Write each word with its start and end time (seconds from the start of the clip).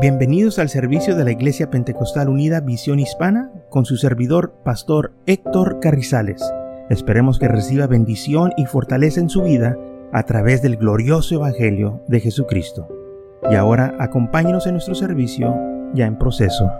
Bienvenidos 0.00 0.60
al 0.60 0.68
servicio 0.68 1.16
de 1.16 1.24
la 1.24 1.32
Iglesia 1.32 1.70
Pentecostal 1.70 2.28
Unida 2.28 2.60
Visión 2.60 3.00
Hispana 3.00 3.50
con 3.68 3.84
su 3.84 3.96
servidor, 3.96 4.54
Pastor 4.64 5.12
Héctor 5.26 5.80
Carrizales. 5.80 6.40
Esperemos 6.88 7.40
que 7.40 7.48
reciba 7.48 7.88
bendición 7.88 8.52
y 8.56 8.66
fortaleza 8.66 9.18
en 9.18 9.28
su 9.28 9.42
vida 9.42 9.76
a 10.12 10.22
través 10.22 10.62
del 10.62 10.76
glorioso 10.76 11.34
Evangelio 11.34 12.00
de 12.06 12.20
Jesucristo. 12.20 12.86
Y 13.50 13.56
ahora 13.56 13.96
acompáñenos 13.98 14.68
en 14.68 14.74
nuestro 14.74 14.94
servicio 14.94 15.52
ya 15.94 16.06
en 16.06 16.16
proceso. 16.16 16.70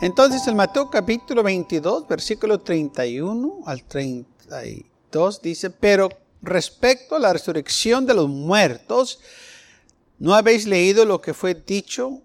Entonces 0.00 0.46
el 0.46 0.54
Mateo 0.54 0.90
capítulo 0.90 1.42
22, 1.42 2.06
versículo 2.06 2.60
31 2.60 3.62
al 3.66 3.82
32 3.82 5.42
dice, 5.42 5.70
pero 5.70 6.08
respecto 6.42 7.16
a 7.16 7.18
la 7.18 7.32
resurrección 7.32 8.06
de 8.06 8.14
los 8.14 8.28
muertos, 8.28 9.20
¿no 10.18 10.34
habéis 10.34 10.66
leído 10.66 11.04
lo 11.04 11.20
que 11.20 11.34
fue 11.34 11.54
dicho 11.54 12.22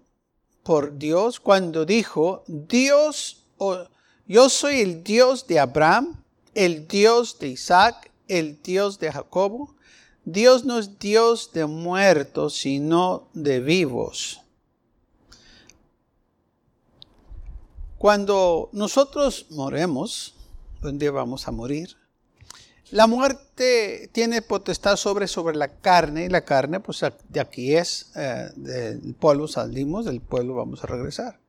por 0.62 0.98
Dios 0.98 1.40
cuando 1.40 1.84
dijo, 1.84 2.44
Dios, 2.46 3.44
yo 4.26 4.48
soy 4.48 4.80
el 4.80 5.04
Dios 5.04 5.46
de 5.46 5.60
Abraham, 5.60 6.22
el 6.54 6.88
Dios 6.88 7.38
de 7.38 7.48
Isaac, 7.48 8.10
el 8.28 8.60
Dios 8.62 8.98
de 8.98 9.12
Jacobo? 9.12 9.74
Dios 10.24 10.64
no 10.64 10.78
es 10.78 10.98
Dios 10.98 11.52
de 11.52 11.66
muertos, 11.66 12.56
sino 12.56 13.28
de 13.32 13.60
vivos. 13.60 14.40
Cuando 17.96 18.68
nosotros 18.72 19.46
moremos, 19.50 20.34
¿dónde 20.82 21.08
vamos 21.10 21.46
a 21.46 21.52
morir? 21.52 21.96
La 22.90 23.08
muerte 23.08 24.08
tiene 24.12 24.42
potestad 24.42 24.96
sobre, 24.96 25.26
sobre 25.26 25.56
la 25.56 25.68
carne, 25.68 26.26
y 26.26 26.28
la 26.28 26.44
carne, 26.44 26.78
pues 26.78 27.04
de 27.28 27.40
aquí 27.40 27.74
es, 27.74 28.12
eh, 28.14 28.48
del 28.54 29.14
polvo 29.14 29.48
salimos, 29.48 30.04
del 30.04 30.20
pueblo 30.20 30.54
vamos 30.54 30.84
a 30.84 30.86
regresar. 30.86 31.40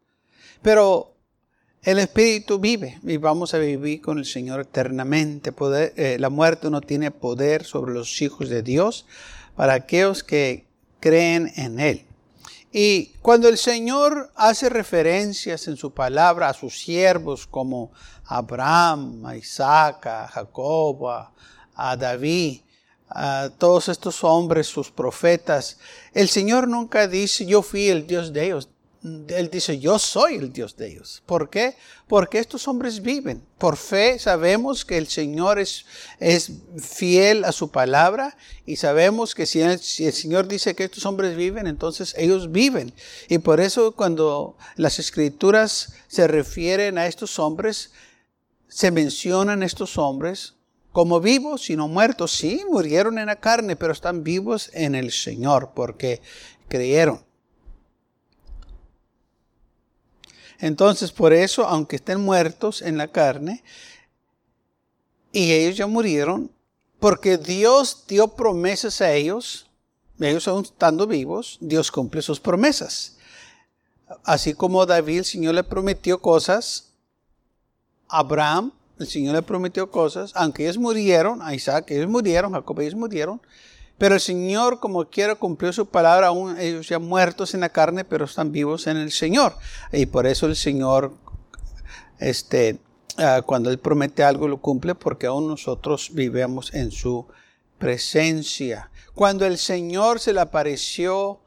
Pero 0.64 1.14
el 1.84 2.00
espíritu 2.00 2.58
vive 2.58 3.00
y 3.04 3.18
vamos 3.18 3.54
a 3.54 3.60
vivir 3.60 4.02
con 4.02 4.18
el 4.18 4.26
Señor 4.26 4.62
eternamente. 4.62 5.52
Poder, 5.52 5.94
eh, 5.96 6.18
la 6.20 6.30
muerte 6.30 6.72
no 6.72 6.82
tiene 6.82 7.12
poder 7.12 7.66
sobre 7.66 7.94
los 7.94 8.20
hijos 8.22 8.50
de 8.50 8.64
Dios 8.64 9.06
para 9.56 9.74
aquellos 9.74 10.24
que 10.24 10.66
creen 11.00 11.52
en 11.56 11.80
Él. 11.80 12.07
Y 12.80 13.16
cuando 13.24 13.48
el 13.50 13.58
Señor 13.58 14.32
hace 14.36 14.70
referencias 14.70 15.68
en 15.68 15.78
su 15.78 15.96
palabra 15.96 16.50
a 16.50 16.54
sus 16.54 16.80
siervos 16.80 17.48
como 17.48 17.92
Abraham, 18.26 19.26
a 19.26 19.36
Isaac, 19.36 20.06
a 20.06 20.28
Jacob, 20.28 21.08
a, 21.74 21.98
David, 21.98 22.62
a 23.10 23.50
todos 23.58 23.90
estos 23.90 24.24
hombres, 24.24 24.68
sus 24.68 24.92
profetas, 24.92 25.80
el 26.14 26.30
Señor 26.30 26.68
nunca 26.68 27.08
dice 27.08 27.48
yo 27.48 27.64
fui 27.64 27.88
el 27.88 28.06
Dios 28.06 28.32
de 28.32 28.46
ellos. 28.46 28.70
Él 29.04 29.50
dice, 29.52 29.80
yo 29.80 30.00
soy 30.00 30.36
el 30.36 30.52
Dios 30.52 30.76
de 30.76 30.88
ellos. 30.92 31.22
¿Por 31.26 31.50
qué? 31.50 31.76
Porque 32.08 32.40
estos 32.40 32.68
hombres 32.68 33.02
viven. 33.02 33.44
Por 33.58 33.78
fe 33.78 34.18
sabemos 34.18 34.86
que 34.86 34.98
el 34.98 35.08
Señor 35.08 35.60
es, 35.60 35.86
es 36.20 36.52
fiel 36.78 37.46
a 37.46 37.52
su 37.52 37.70
palabra 37.70 38.38
y 38.66 38.78
sabemos 38.78 39.36
que 39.36 39.46
si 39.46 39.62
el, 39.62 39.80
Señor 39.80 40.48
dice 40.48 40.76
que 40.76 40.86
estos 40.86 41.06
hombres 41.06 41.36
viven, 41.36 41.68
entonces 41.68 42.16
ellos 42.18 42.52
viven. 42.52 42.94
Y 43.30 43.38
por 43.38 43.60
eso 43.60 43.94
cuando 43.94 44.58
las 44.76 45.00
escrituras 45.00 45.94
se 46.08 46.28
refieren 46.28 46.98
a 46.98 47.08
estos 47.08 47.38
hombres, 47.40 47.92
se 48.68 48.92
mencionan 48.92 49.64
estos 49.64 49.98
hombres 49.98 50.56
como 50.92 51.22
vivos 51.22 51.70
y 51.70 51.76
no 51.76 51.88
muertos. 51.88 52.32
Sí, 52.32 52.64
murieron 52.68 53.20
en 53.20 53.28
la 53.28 53.36
carne, 53.36 53.76
pero 53.76 53.94
están 53.94 54.24
vivos 54.24 54.72
en 54.74 54.96
el 54.96 55.12
Señor 55.12 55.72
porque 55.76 56.22
creyeron. 56.68 57.27
Entonces, 60.60 61.12
por 61.12 61.34
eso, 61.34 61.68
aunque 61.68 61.98
estén 61.98 62.22
muertos 62.22 62.82
en 62.82 62.98
la 62.98 63.08
carne, 63.08 63.64
y 65.32 65.52
ellos 65.52 65.78
ya 65.78 65.88
murieron, 65.88 66.52
porque 67.00 67.38
Dios 67.38 68.06
dio 68.08 68.30
promesas 68.30 69.02
a 69.02 69.14
ellos, 69.14 69.68
ellos 70.20 70.48
aún 70.48 70.64
estando 70.64 71.06
vivos, 71.06 71.58
Dios 71.62 71.92
cumple 71.92 72.22
sus 72.22 72.40
promesas. 72.40 73.18
Así 74.24 74.54
como 74.54 74.86
David, 74.86 75.20
el 75.20 75.26
Señor 75.26 75.56
le 75.56 75.64
prometió 75.64 76.20
cosas, 76.20 76.94
Abraham, 78.08 78.72
el 79.00 79.08
Señor 79.08 79.36
le 79.36 79.42
prometió 79.44 79.92
cosas, 79.92 80.32
aunque 80.34 80.64
ellos 80.64 80.78
murieron, 80.78 81.42
a 81.42 81.54
Isaac, 81.54 81.92
ellos 81.92 82.10
murieron, 82.10 82.54
Jacob, 82.54 82.80
ellos 82.80 82.96
murieron, 82.96 83.42
pero 83.98 84.16
el 84.16 84.22
Señor, 84.22 84.80
como 84.80 85.06
quiera, 85.06 85.36
cumplió 85.36 85.74
su 85.74 85.88
palabra, 85.88 86.28
aún 86.28 86.60
ellos 86.60 86.88
ya 86.88 87.00
muertos 87.00 87.54
en 87.54 87.62
la 87.62 87.70
carne, 87.70 88.06
pero 88.06 88.26
están 88.26 88.52
vivos 88.52 88.86
en 88.86 88.98
el 88.98 89.12
Señor. 89.12 89.56
Y 89.92 90.06
por 90.06 90.28
eso 90.28 90.46
el 90.46 90.56
Señor, 90.56 91.14
este, 92.20 92.80
ah, 93.18 93.42
cuando 93.44 93.72
Él 93.72 93.80
promete 93.80 94.24
algo, 94.24 94.48
lo 94.48 94.62
cumple, 94.62 94.94
porque 94.94 95.26
aún 95.26 95.48
nosotros 95.48 96.12
vivemos 96.14 96.74
en 96.76 96.92
su 96.92 97.26
presencia. 97.80 98.92
Cuando 99.16 99.48
el 99.48 99.58
Señor 99.58 100.20
se 100.20 100.32
le 100.32 100.42
apareció 100.42 101.40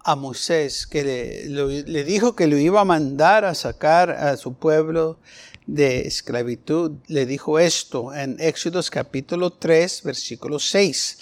a 0.00 0.16
Moisés, 0.16 0.84
que 0.84 1.04
le, 1.04 1.82
le 1.84 2.04
dijo 2.04 2.34
que 2.34 2.48
lo 2.48 2.56
iba 2.56 2.80
a 2.80 2.84
mandar 2.84 3.44
a 3.44 3.54
sacar 3.54 4.10
a 4.10 4.36
su 4.36 4.54
pueblo 4.54 5.20
de 5.66 6.08
esclavitud, 6.08 6.92
le 7.06 7.24
dijo 7.24 7.60
esto 7.60 8.12
en 8.14 8.36
Éxodos 8.40 8.90
capítulo 8.90 9.50
3, 9.52 10.02
versículo 10.02 10.58
6 10.58 11.18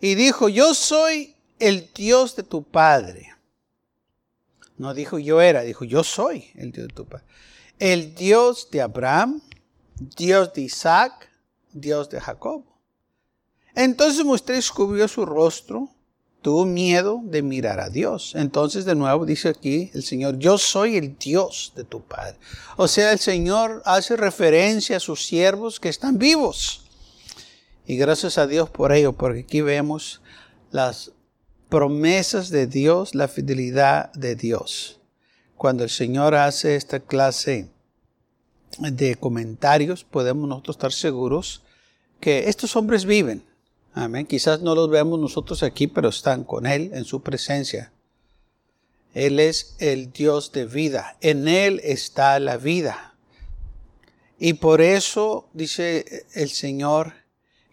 y 0.00 0.14
dijo, 0.14 0.48
yo 0.48 0.74
soy 0.74 1.34
el 1.58 1.90
Dios 1.94 2.36
de 2.36 2.42
tu 2.42 2.62
Padre. 2.62 3.34
No 4.78 4.94
dijo 4.94 5.18
yo 5.18 5.42
era, 5.42 5.60
dijo 5.60 5.84
yo 5.84 6.02
soy 6.02 6.50
el 6.54 6.72
Dios 6.72 6.88
de 6.88 6.94
tu 6.94 7.04
Padre. 7.04 7.26
El 7.78 8.14
Dios 8.14 8.68
de 8.70 8.80
Abraham, 8.80 9.42
Dios 10.16 10.52
de 10.54 10.62
Isaac, 10.62 11.28
Dios 11.72 12.08
de 12.08 12.20
Jacob. 12.20 12.64
Entonces 13.74 14.24
Moisés 14.24 14.70
cubrió 14.70 15.06
su 15.06 15.26
rostro, 15.26 15.90
tuvo 16.40 16.64
miedo 16.64 17.20
de 17.22 17.42
mirar 17.42 17.78
a 17.78 17.90
Dios. 17.90 18.32
Entonces 18.34 18.86
de 18.86 18.94
nuevo 18.94 19.26
dice 19.26 19.50
aquí 19.50 19.90
el 19.92 20.02
Señor, 20.02 20.38
yo 20.38 20.56
soy 20.56 20.96
el 20.96 21.18
Dios 21.18 21.74
de 21.76 21.84
tu 21.84 22.00
Padre. 22.00 22.38
O 22.78 22.88
sea, 22.88 23.12
el 23.12 23.18
Señor 23.18 23.82
hace 23.84 24.16
referencia 24.16 24.96
a 24.96 25.00
sus 25.00 25.26
siervos 25.26 25.78
que 25.78 25.90
están 25.90 26.16
vivos. 26.16 26.89
Y 27.90 27.96
gracias 27.96 28.38
a 28.38 28.46
Dios 28.46 28.70
por 28.70 28.92
ello, 28.92 29.14
porque 29.14 29.40
aquí 29.40 29.62
vemos 29.62 30.22
las 30.70 31.10
promesas 31.68 32.48
de 32.50 32.68
Dios, 32.68 33.16
la 33.16 33.26
fidelidad 33.26 34.12
de 34.12 34.36
Dios. 34.36 35.00
Cuando 35.56 35.82
el 35.82 35.90
Señor 35.90 36.36
hace 36.36 36.76
esta 36.76 37.00
clase 37.00 37.68
de 38.78 39.16
comentarios, 39.16 40.04
podemos 40.04 40.48
nosotros 40.48 40.76
estar 40.76 40.92
seguros 40.92 41.64
que 42.20 42.48
estos 42.48 42.76
hombres 42.76 43.06
viven. 43.06 43.42
Amén. 43.92 44.24
Quizás 44.24 44.60
no 44.60 44.76
los 44.76 44.88
veamos 44.88 45.18
nosotros 45.18 45.64
aquí, 45.64 45.88
pero 45.88 46.10
están 46.10 46.44
con 46.44 46.68
Él 46.68 46.92
en 46.94 47.04
su 47.04 47.22
presencia. 47.24 47.90
Él 49.14 49.40
es 49.40 49.74
el 49.80 50.12
Dios 50.12 50.52
de 50.52 50.64
vida. 50.64 51.16
En 51.20 51.48
Él 51.48 51.80
está 51.82 52.38
la 52.38 52.56
vida. 52.56 53.16
Y 54.38 54.52
por 54.52 54.80
eso, 54.80 55.48
dice 55.54 56.24
el 56.34 56.50
Señor, 56.50 57.14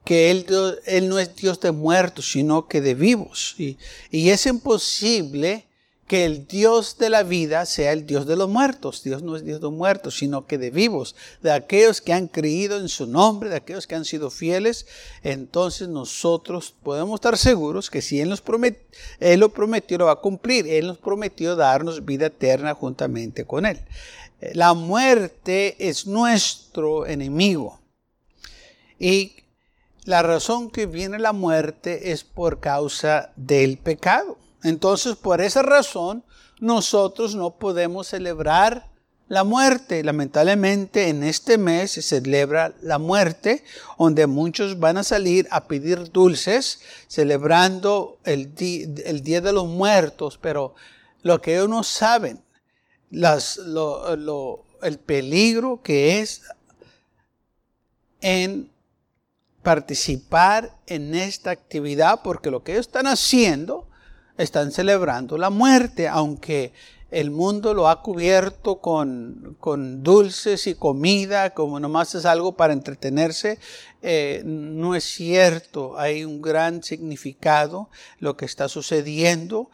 que 0.07 0.31
él, 0.31 1.09
no 1.09 1.19
es 1.19 1.35
Dios 1.35 1.59
de 1.59 1.73
muertos, 1.73 2.31
sino 2.31 2.69
que 2.69 2.79
de 2.79 2.95
vivos. 2.95 3.55
Y, 3.57 3.77
es 4.09 4.45
imposible 4.45 5.65
que 6.07 6.23
el 6.23 6.47
Dios 6.47 6.97
de 6.97 7.09
la 7.09 7.23
vida 7.23 7.65
sea 7.65 7.91
el 7.91 8.05
Dios 8.05 8.25
de 8.25 8.37
los 8.37 8.47
muertos. 8.47 9.03
Dios 9.03 9.21
no 9.21 9.35
es 9.35 9.43
Dios 9.43 9.59
de 9.59 9.67
muertos, 9.67 10.17
sino 10.17 10.47
que 10.47 10.57
de 10.57 10.71
vivos, 10.71 11.17
de 11.41 11.51
aquellos 11.51 11.99
que 11.99 12.13
han 12.13 12.29
creído 12.29 12.79
en 12.79 12.87
su 12.87 13.05
nombre, 13.05 13.49
de 13.49 13.57
aquellos 13.57 13.85
que 13.85 13.95
han 13.95 14.05
sido 14.05 14.29
fieles. 14.29 14.85
Entonces 15.23 15.89
nosotros 15.89 16.73
podemos 16.83 17.15
estar 17.15 17.37
seguros 17.37 17.89
que 17.89 18.01
si 18.01 18.21
Él, 18.21 18.29
nos 18.29 18.39
prometió, 18.39 18.79
él 19.19 19.41
lo 19.41 19.49
prometió, 19.49 19.97
lo 19.97 20.05
va 20.05 20.13
a 20.13 20.21
cumplir. 20.21 20.69
Él 20.69 20.87
nos 20.87 20.99
prometió 20.99 21.57
darnos 21.57 22.05
vida 22.05 22.27
eterna 22.27 22.73
juntamente 22.75 23.43
con 23.43 23.65
Él. 23.65 23.81
La 24.53 24.73
muerte 24.73 25.75
es 25.85 26.07
nuestro 26.07 27.05
enemigo. 27.05 27.81
Y 28.97 29.33
la 30.07 30.23
razón 30.23 30.69
que 30.69 30.85
viene 30.85 31.19
la 31.19 31.33
muerte 31.33 32.13
es 32.13 32.23
por 32.23 32.61
causa 32.61 33.33
del 33.35 33.77
pecado. 33.77 34.37
Entonces, 34.63 35.17
por 35.17 35.41
esa 35.41 35.63
razón, 35.63 36.23
nosotros 36.61 37.35
no 37.35 37.57
podemos 37.57 38.07
celebrar 38.07 38.89
la 39.27 39.43
muerte. 39.43 40.05
Lamentablemente, 40.05 41.09
en 41.09 41.23
este 41.23 41.57
mes 41.57 41.91
se 41.91 42.01
celebra 42.01 42.73
la 42.81 42.99
muerte, 42.99 43.65
donde 43.99 44.27
muchos 44.27 44.79
van 44.79 44.97
a 44.97 45.03
salir 45.03 45.45
a 45.51 45.67
pedir 45.67 46.09
dulces, 46.09 46.79
celebrando 47.09 48.17
el, 48.23 48.53
el 49.03 49.21
Día 49.23 49.41
de 49.41 49.51
los 49.51 49.67
Muertos, 49.67 50.39
pero 50.41 50.73
lo 51.21 51.41
que 51.41 51.55
ellos 51.55 51.67
no 51.67 51.83
saben, 51.83 52.41
las, 53.09 53.59
el 53.59 54.99
peligro 54.99 55.81
que 55.83 56.21
es 56.21 56.43
en 58.21 58.71
participar 59.67 60.71
en 60.87 61.13
esta 61.13 61.51
actividad 61.51 62.21
porque 62.23 62.49
lo 62.49 62.63
que 62.63 62.71
ellos 62.71 62.87
están 62.87 63.05
haciendo, 63.05 63.85
están 64.37 64.71
celebrando 64.71 65.37
la 65.37 65.49
muerte, 65.49 66.07
aunque 66.07 66.71
el 67.11 67.31
mundo 67.31 67.73
lo 67.73 67.89
ha 67.89 68.01
cubierto 68.01 68.79
con, 68.79 69.57
con, 69.59 70.03
dulces 70.03 70.67
y 70.67 70.75
comida, 70.75 71.49
como 71.49 71.81
nomás 71.81 72.15
es 72.15 72.23
algo 72.23 72.53
para 72.53 72.71
entretenerse. 72.71 73.59
Eh, 74.03 74.43
no 74.45 74.93
es 74.93 75.03
cierto, 75.03 75.97
hay 75.97 76.23
un 76.23 76.39
gran 76.39 76.83
significado 76.83 77.89
lo 78.19 78.37
que 78.37 78.45
está 78.45 78.69
sucediendo. 78.69 79.71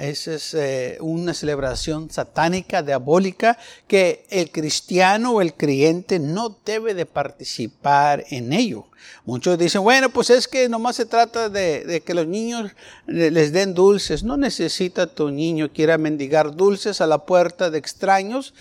Esa 0.00 0.34
es 0.34 0.54
eh, 0.54 0.96
una 1.00 1.34
celebración 1.34 2.10
satánica, 2.10 2.82
diabólica, 2.82 3.58
que 3.86 4.24
el 4.30 4.50
cristiano 4.50 5.32
o 5.32 5.42
el 5.42 5.54
creyente 5.54 6.18
no 6.18 6.58
debe 6.64 6.94
de 6.94 7.04
participar 7.04 8.24
en 8.30 8.54
ello. 8.54 8.86
Muchos 9.26 9.58
dicen, 9.58 9.82
bueno, 9.82 10.08
pues 10.08 10.30
es 10.30 10.48
que 10.48 10.68
nomás 10.68 10.96
se 10.96 11.04
trata 11.04 11.50
de, 11.50 11.84
de 11.84 12.00
que 12.00 12.14
los 12.14 12.26
niños 12.26 12.72
les 13.06 13.52
den 13.52 13.74
dulces. 13.74 14.22
No 14.22 14.38
necesita 14.38 15.06
tu 15.06 15.30
niño 15.30 15.70
quiera 15.72 15.98
mendigar 15.98 16.56
dulces 16.56 17.02
a 17.02 17.06
la 17.06 17.26
puerta 17.26 17.70
de 17.70 17.78
extraños. 17.78 18.54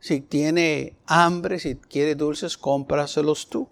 Si 0.00 0.20
tiene 0.20 0.94
hambre, 1.06 1.58
si 1.58 1.76
quiere 1.76 2.14
dulces, 2.14 2.56
cómpraselos 2.56 3.48
tú. 3.48 3.68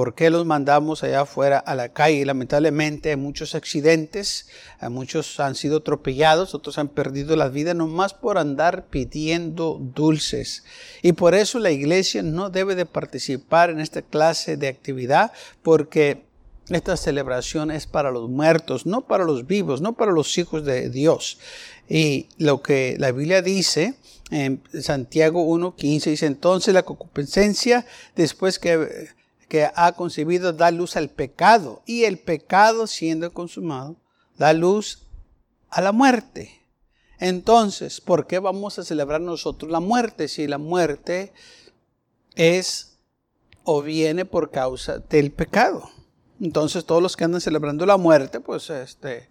¿Por 0.00 0.14
qué 0.14 0.30
los 0.30 0.46
mandamos 0.46 1.04
allá 1.04 1.20
afuera 1.20 1.58
a 1.58 1.74
la 1.74 1.90
calle? 1.90 2.24
Lamentablemente 2.24 3.10
hay 3.10 3.16
muchos 3.16 3.54
accidentes, 3.54 4.48
muchos 4.88 5.38
han 5.40 5.54
sido 5.54 5.76
atropellados, 5.76 6.54
otros 6.54 6.78
han 6.78 6.88
perdido 6.88 7.36
la 7.36 7.50
vida 7.50 7.74
nomás 7.74 8.14
por 8.14 8.38
andar 8.38 8.86
pidiendo 8.86 9.76
dulces. 9.78 10.64
Y 11.02 11.12
por 11.12 11.34
eso 11.34 11.58
la 11.58 11.70
iglesia 11.70 12.22
no 12.22 12.48
debe 12.48 12.76
de 12.76 12.86
participar 12.86 13.68
en 13.68 13.78
esta 13.78 14.00
clase 14.00 14.56
de 14.56 14.68
actividad 14.68 15.32
porque 15.60 16.24
esta 16.70 16.96
celebración 16.96 17.70
es 17.70 17.86
para 17.86 18.10
los 18.10 18.30
muertos, 18.30 18.86
no 18.86 19.02
para 19.02 19.24
los 19.24 19.46
vivos, 19.46 19.82
no 19.82 19.98
para 19.98 20.12
los 20.12 20.38
hijos 20.38 20.64
de 20.64 20.88
Dios. 20.88 21.36
Y 21.90 22.26
lo 22.38 22.62
que 22.62 22.96
la 22.98 23.12
Biblia 23.12 23.42
dice 23.42 23.96
en 24.30 24.62
Santiago 24.80 25.44
1.15 25.44 26.04
dice 26.04 26.24
entonces 26.24 26.72
la 26.72 26.84
concupiscencia 26.84 27.84
después 28.16 28.58
que 28.58 29.19
que 29.50 29.68
ha 29.74 29.92
concebido 29.96 30.52
da 30.52 30.70
luz 30.70 30.96
al 30.96 31.10
pecado 31.10 31.82
y 31.84 32.04
el 32.04 32.20
pecado 32.20 32.86
siendo 32.86 33.34
consumado 33.34 33.96
da 34.38 34.52
luz 34.52 35.08
a 35.70 35.80
la 35.80 35.90
muerte. 35.90 36.62
Entonces, 37.18 38.00
¿por 38.00 38.28
qué 38.28 38.38
vamos 38.38 38.78
a 38.78 38.84
celebrar 38.84 39.20
nosotros 39.20 39.68
la 39.72 39.80
muerte 39.80 40.28
si 40.28 40.46
la 40.46 40.58
muerte 40.58 41.32
es 42.36 43.00
o 43.64 43.82
viene 43.82 44.24
por 44.24 44.52
causa 44.52 44.98
del 44.98 45.32
pecado? 45.32 45.90
Entonces, 46.40 46.84
todos 46.84 47.02
los 47.02 47.16
que 47.16 47.24
andan 47.24 47.40
celebrando 47.40 47.84
la 47.86 47.96
muerte, 47.96 48.38
pues 48.38 48.70
este 48.70 49.30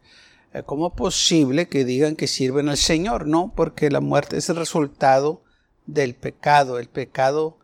¿cómo 0.65 0.87
es 0.87 0.93
posible 0.95 1.69
que 1.69 1.85
digan 1.85 2.17
que 2.17 2.27
sirven 2.27 2.67
al 2.67 2.77
Señor? 2.77 3.25
No, 3.25 3.53
porque 3.55 3.89
la 3.89 4.01
muerte 4.01 4.35
es 4.35 4.49
el 4.49 4.57
resultado 4.57 5.43
del 5.85 6.13
pecado. 6.13 6.77
El 6.77 6.89
pecado 6.89 7.58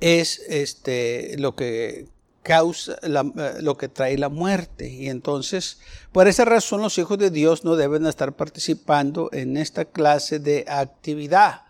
es 0.00 0.40
este, 0.48 1.36
lo 1.38 1.54
que 1.54 2.08
causa 2.42 2.98
eh, 3.02 3.54
lo 3.60 3.76
que 3.76 3.88
trae 3.88 4.16
la 4.18 4.28
muerte. 4.28 4.88
Y 4.88 5.08
entonces, 5.08 5.78
por 6.12 6.28
esa 6.28 6.44
razón, 6.44 6.82
los 6.82 6.98
hijos 6.98 7.18
de 7.18 7.30
Dios 7.30 7.64
no 7.64 7.76
deben 7.76 8.06
estar 8.06 8.32
participando 8.34 9.30
en 9.32 9.56
esta 9.56 9.84
clase 9.84 10.38
de 10.38 10.64
actividad. 10.68 11.62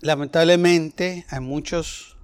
Lamentablemente, 0.00 1.24
hay 1.30 1.40
muchos 1.40 2.16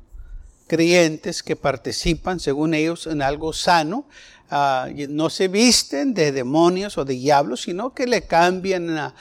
creyentes 0.66 1.42
que 1.42 1.56
participan, 1.56 2.40
según 2.40 2.74
ellos, 2.74 3.06
en 3.06 3.22
algo 3.22 3.52
sano. 3.52 4.08
Ah, 4.50 4.88
no 5.10 5.30
se 5.30 5.46
visten 5.48 6.14
de 6.14 6.32
demonios 6.32 6.96
o 6.98 7.04
de 7.04 7.14
diablos, 7.14 7.62
sino 7.62 7.92
que 7.92 8.06
le 8.06 8.26
cambian 8.26 8.90
a, 8.96 9.14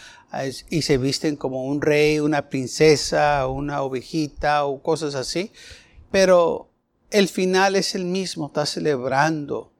y 0.69 0.81
se 0.81 0.97
visten 0.97 1.35
como 1.35 1.65
un 1.65 1.81
rey, 1.81 2.19
una 2.19 2.50
princesa, 2.50 3.47
una 3.47 3.81
ovejita 3.81 4.65
o 4.65 4.81
cosas 4.81 5.15
así. 5.15 5.51
Pero 6.12 6.69
el 7.09 7.27
final 7.27 7.75
es 7.75 7.95
el 7.95 8.06
mismo, 8.06 8.47
estás 8.47 8.71
celebrando 8.71 9.71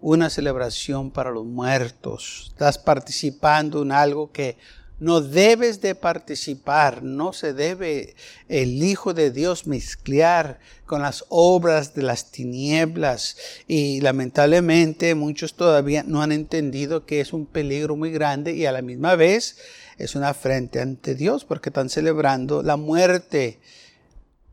una 0.00 0.30
celebración 0.30 1.10
para 1.10 1.30
los 1.30 1.44
muertos, 1.44 2.46
estás 2.52 2.78
participando 2.78 3.82
en 3.82 3.92
algo 3.92 4.30
que 4.30 4.56
no 5.00 5.20
debes 5.20 5.80
de 5.80 5.94
participar, 5.94 7.02
no 7.02 7.32
se 7.32 7.52
debe 7.52 8.16
el 8.48 8.82
Hijo 8.82 9.14
de 9.14 9.30
Dios 9.30 9.66
mezclar 9.66 10.58
con 10.86 11.02
las 11.02 11.24
obras 11.28 11.94
de 11.94 12.02
las 12.02 12.32
tinieblas. 12.32 13.36
Y 13.68 14.00
lamentablemente 14.00 15.14
muchos 15.14 15.54
todavía 15.54 16.02
no 16.02 16.22
han 16.22 16.32
entendido 16.32 17.06
que 17.06 17.20
es 17.20 17.32
un 17.32 17.46
peligro 17.46 17.94
muy 17.94 18.10
grande 18.10 18.54
y 18.54 18.66
a 18.66 18.72
la 18.72 18.82
misma 18.82 19.14
vez 19.14 19.58
es 19.98 20.14
una 20.16 20.34
frente 20.34 20.80
ante 20.80 21.14
Dios 21.14 21.44
porque 21.44 21.68
están 21.70 21.90
celebrando 21.90 22.62
la 22.62 22.76
muerte. 22.76 23.60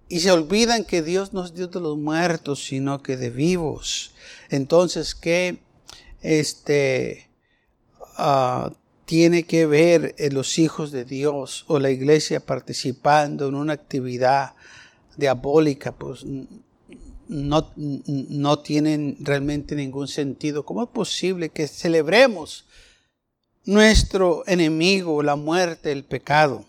Y 0.07 0.19
se 0.19 0.29
olvidan 0.31 0.83
que 0.83 1.01
Dios 1.01 1.33
no 1.33 1.43
es 1.43 1.55
Dios 1.55 1.71
de 1.71 1.79
los 1.79 1.97
muertos, 1.97 2.63
sino 2.63 3.01
que 3.01 3.17
de 3.17 3.31
vivos. 3.31 4.13
Entonces, 4.49 5.15
que 5.15 5.57
este, 6.21 7.27
uh, 8.19 8.69
tiene 9.05 9.43
que 9.43 9.65
ver 9.65 10.15
los 10.31 10.57
hijos 10.59 10.91
de 10.91 11.05
Dios 11.05 11.63
o 11.67 11.79
la 11.79 11.91
iglesia 11.91 12.39
participando 12.39 13.47
en 13.47 13.55
una 13.55 13.73
actividad 13.73 14.53
diabólica, 15.15 15.91
pues 15.91 16.25
no, 17.27 17.71
no 17.75 18.59
tienen 18.59 19.17
realmente 19.19 19.75
ningún 19.75 20.07
sentido. 20.07 20.65
¿Cómo 20.65 20.83
es 20.83 20.89
posible 20.89 21.49
que 21.49 21.67
celebremos 21.67 22.65
nuestro 23.63 24.43
enemigo, 24.47 25.23
la 25.23 25.35
muerte, 25.35 25.91
el 25.91 26.03
pecado? 26.03 26.65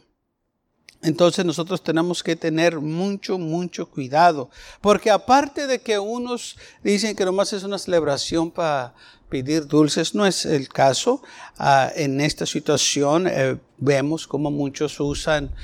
Entonces 1.02 1.44
nosotros 1.44 1.82
tenemos 1.82 2.22
que 2.22 2.37
tener 2.37 2.81
mucho, 2.81 3.38
mucho 3.38 3.88
cuidado, 3.88 4.50
porque 4.81 5.10
aparte 5.10 5.66
de 5.66 5.81
que 5.81 5.98
unos 5.98 6.56
dicen 6.82 7.14
que 7.14 7.25
nomás 7.25 7.52
es 7.52 7.62
una 7.64 7.78
celebración 7.78 8.50
para 8.50 8.94
pedir 9.28 9.66
dulces 9.66 10.14
no 10.14 10.26
es 10.26 10.46
el 10.46 10.69
caso. 10.69 11.22
Ah, 11.58 11.90
en 11.94 12.20
esta 12.20 12.46
situación 12.46 13.26
eh, 13.28 13.58
vemos 13.78 14.26
como 14.26 14.50
muchos 14.50 14.98
usan 15.00 15.54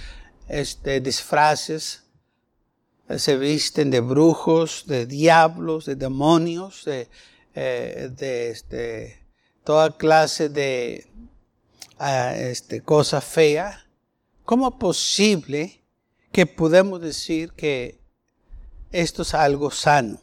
este, 0.49 1.01
disfraces, 1.01 2.03
eh, 3.09 3.19
se 3.19 3.37
visten 3.37 3.91
de 3.91 4.01
brujos, 4.01 4.85
de 4.87 5.07
diablos, 5.07 5.87
de 5.87 5.97
demonios, 5.97 6.85
de, 6.85 7.09
eh, 7.55 8.11
este, 8.19 9.27
toda 9.65 9.97
clase 9.97 10.49
de 10.49 11.07
uh, 12.01 12.35
este, 12.37 12.83
fea. 13.21 13.87
¿Cómo 14.53 14.69
es 14.69 14.75
posible 14.75 15.81
que 16.31 16.45
podemos 16.45 17.01
decir 17.01 17.53
que 17.53 17.99
esto 18.91 19.23
es 19.23 19.33
algo 19.33 19.71
sano? 19.71 20.21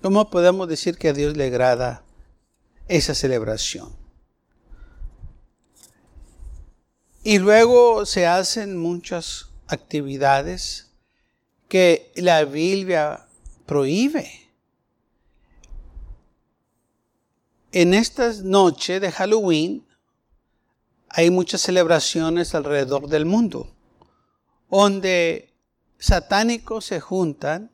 ¿Cómo 0.00 0.30
podemos 0.30 0.66
decir 0.68 0.96
que 0.96 1.10
a 1.10 1.12
Dios 1.12 1.36
le 1.36 1.48
agrada 1.48 2.02
esa 2.88 3.14
celebración? 3.14 3.94
Y 7.22 7.40
luego 7.40 8.06
se 8.06 8.26
hacen 8.26 8.78
muchas 8.78 9.50
actividades 9.66 10.92
que 11.68 12.10
la 12.14 12.46
Biblia 12.46 13.26
prohíbe. 13.66 14.48
En 17.70 17.92
esta 17.92 18.32
noche 18.42 18.98
de 18.98 19.12
Halloween 19.12 19.86
hay 21.14 21.30
muchas 21.30 21.60
celebraciones 21.60 22.54
alrededor 22.54 23.06
del 23.08 23.26
mundo, 23.26 23.70
donde 24.70 25.52
satánicos 25.98 26.86
se 26.86 27.00
juntan 27.00 27.70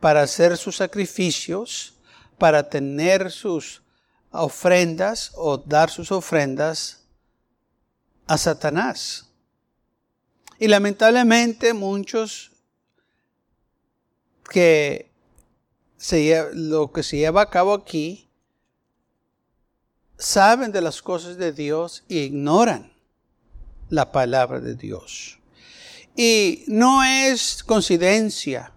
para 0.00 0.22
hacer 0.22 0.56
sus 0.56 0.76
sacrificios, 0.76 1.94
para 2.36 2.68
tener 2.68 3.30
sus 3.30 3.82
ofrendas 4.30 5.30
o 5.36 5.56
dar 5.56 5.88
sus 5.88 6.10
ofrendas 6.10 7.04
a 8.26 8.36
Satanás. 8.36 9.30
Y 10.58 10.66
lamentablemente 10.66 11.74
muchos 11.74 12.50
que 14.50 15.12
se, 15.96 16.50
lo 16.54 16.90
que 16.92 17.04
se 17.04 17.18
lleva 17.18 17.42
a 17.42 17.50
cabo 17.50 17.72
aquí 17.72 18.28
saben 20.18 20.72
de 20.72 20.80
las 20.80 21.02
cosas 21.02 21.36
de 21.36 21.52
Dios 21.52 22.04
e 22.08 22.16
ignoran 22.16 22.92
la 23.88 24.12
palabra 24.12 24.60
de 24.60 24.74
Dios. 24.74 25.38
Y 26.16 26.64
no 26.66 27.02
es 27.02 27.62
coincidencia 27.64 28.72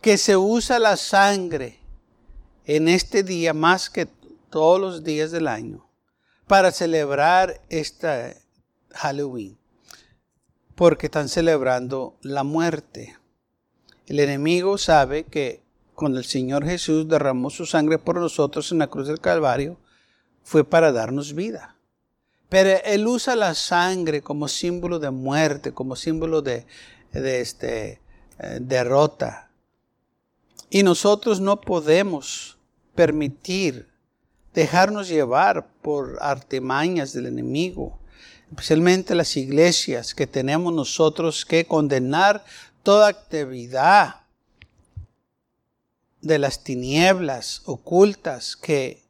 que 0.00 0.18
se 0.18 0.36
usa 0.36 0.78
la 0.78 0.96
sangre 0.96 1.78
en 2.66 2.88
este 2.88 3.22
día 3.22 3.54
más 3.54 3.88
que 3.88 4.06
todos 4.50 4.80
los 4.80 5.04
días 5.04 5.30
del 5.30 5.48
año 5.48 5.88
para 6.46 6.70
celebrar 6.70 7.60
esta 7.70 8.34
Halloween, 8.92 9.58
porque 10.74 11.06
están 11.06 11.28
celebrando 11.28 12.16
la 12.22 12.44
muerte. 12.44 13.16
El 14.06 14.20
enemigo 14.20 14.76
sabe 14.78 15.24
que 15.24 15.62
cuando 15.94 16.18
el 16.18 16.24
Señor 16.24 16.64
Jesús 16.64 17.08
derramó 17.08 17.50
su 17.50 17.66
sangre 17.66 17.98
por 17.98 18.16
nosotros 18.16 18.70
en 18.72 18.78
la 18.78 18.88
cruz 18.88 19.08
del 19.08 19.20
Calvario, 19.20 19.78
fue 20.44 20.62
para 20.62 20.92
darnos 20.92 21.34
vida. 21.34 21.74
Pero 22.48 22.78
Él 22.84 23.06
usa 23.06 23.34
la 23.34 23.54
sangre 23.54 24.22
como 24.22 24.46
símbolo 24.46 25.00
de 25.00 25.10
muerte, 25.10 25.72
como 25.72 25.96
símbolo 25.96 26.42
de, 26.42 26.66
de 27.10 27.40
este, 27.40 28.00
eh, 28.38 28.58
derrota. 28.60 29.50
Y 30.70 30.82
nosotros 30.82 31.40
no 31.40 31.60
podemos 31.60 32.58
permitir 32.94 33.88
dejarnos 34.52 35.08
llevar 35.08 35.66
por 35.82 36.18
artimañas 36.20 37.12
del 37.12 37.26
enemigo, 37.26 37.98
especialmente 38.50 39.14
las 39.14 39.36
iglesias 39.36 40.14
que 40.14 40.26
tenemos 40.26 40.72
nosotros 40.72 41.44
que 41.44 41.66
condenar 41.66 42.44
toda 42.82 43.08
actividad 43.08 44.22
de 46.20 46.38
las 46.38 46.64
tinieblas 46.64 47.62
ocultas 47.66 48.56
que 48.56 49.03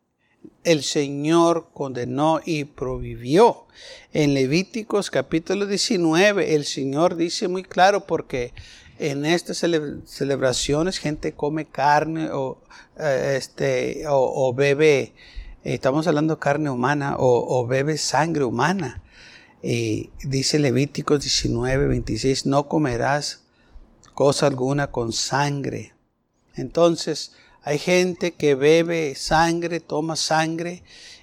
el 0.64 0.83
Señor 0.83 1.68
condenó 1.73 2.40
y 2.44 2.64
prohibió. 2.64 3.66
En 4.12 4.35
Levíticos 4.35 5.11
capítulo 5.11 5.66
19 5.66 6.54
el 6.54 6.64
Señor 6.64 7.16
dice 7.16 7.49
muy 7.49 7.62
claro 7.62 8.06
porque 8.06 8.52
en 8.99 9.26
estas 9.26 9.59
celebraciones 9.59 10.99
gente 10.99 11.33
come 11.33 11.66
carne 11.66 12.30
o, 12.33 12.62
eh, 12.99 13.35
este, 13.37 14.04
o, 14.09 14.54
bebe, 14.54 15.12
estamos 15.64 16.06
hablando 16.06 16.37
de 16.37 16.40
carne 16.40 16.71
humana, 16.71 17.16
o, 17.18 17.66
bebe 17.66 17.99
sangre 17.99 18.44
humana. 18.44 19.02
Y 19.62 20.11
dice 20.23 20.59
Levíticos 20.59 21.21
19, 21.23 21.88
26, 21.88 22.47
no 22.47 22.68
comerás 22.68 23.42
cosa 24.12 24.47
alguna 24.47 24.88
con 24.90 25.12
sangre. 25.12 25.94
Entonces, 26.54 27.33
hay 27.64 27.78
gente 27.78 28.33
que 28.33 28.54
bebe 28.54 29.14
sangre, 29.14 29.80
toma 29.80 30.16
sangre 30.16 30.83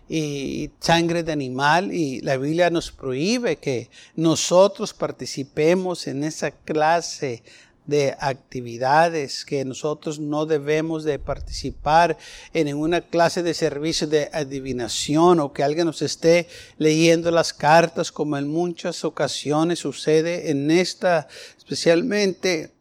y 0.09 0.71
sangre 0.79 1.21
de 1.21 1.31
animal 1.31 1.93
y 1.93 2.19
la 2.21 2.37
Biblia 2.37 2.71
nos 2.71 2.91
prohíbe 2.91 3.57
que 3.57 3.89
nosotros 4.15 4.91
participemos 4.93 6.07
en 6.07 6.23
esa 6.23 6.49
clase 6.49 7.43
de 7.85 8.15
actividades 8.19 9.45
que 9.45 9.63
nosotros 9.65 10.19
no 10.19 10.47
debemos 10.47 11.03
de 11.03 11.19
participar 11.19 12.17
en 12.53 12.75
una 12.75 13.01
clase 13.01 13.43
de 13.43 13.53
servicio 13.53 14.07
de 14.07 14.29
adivinación 14.33 15.39
o 15.39 15.53
que 15.53 15.63
alguien 15.63 15.85
nos 15.85 16.01
esté 16.01 16.47
leyendo 16.79 17.29
las 17.29 17.53
cartas 17.53 18.11
como 18.11 18.37
en 18.37 18.47
muchas 18.47 19.05
ocasiones 19.05 19.79
sucede 19.79 20.49
en 20.49 20.71
esta 20.71 21.27
especialmente 21.57 22.71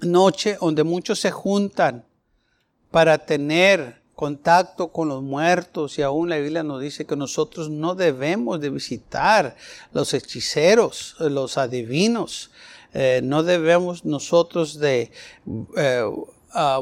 noche 0.00 0.58
donde 0.60 0.82
muchos 0.82 1.20
se 1.20 1.30
juntan 1.30 2.09
para 2.90 3.18
tener 3.18 4.00
contacto 4.14 4.88
con 4.88 5.08
los 5.08 5.22
muertos 5.22 5.98
y 5.98 6.02
aún 6.02 6.28
la 6.28 6.36
Biblia 6.36 6.62
nos 6.62 6.82
dice 6.82 7.06
que 7.06 7.16
nosotros 7.16 7.70
no 7.70 7.94
debemos 7.94 8.60
de 8.60 8.68
visitar 8.68 9.56
los 9.92 10.12
hechiceros, 10.12 11.16
los 11.18 11.56
adivinos, 11.56 12.50
eh, 12.92 13.20
no 13.22 13.42
debemos 13.42 14.04
nosotros 14.04 14.78
de 14.78 15.10
eh, 15.76 16.04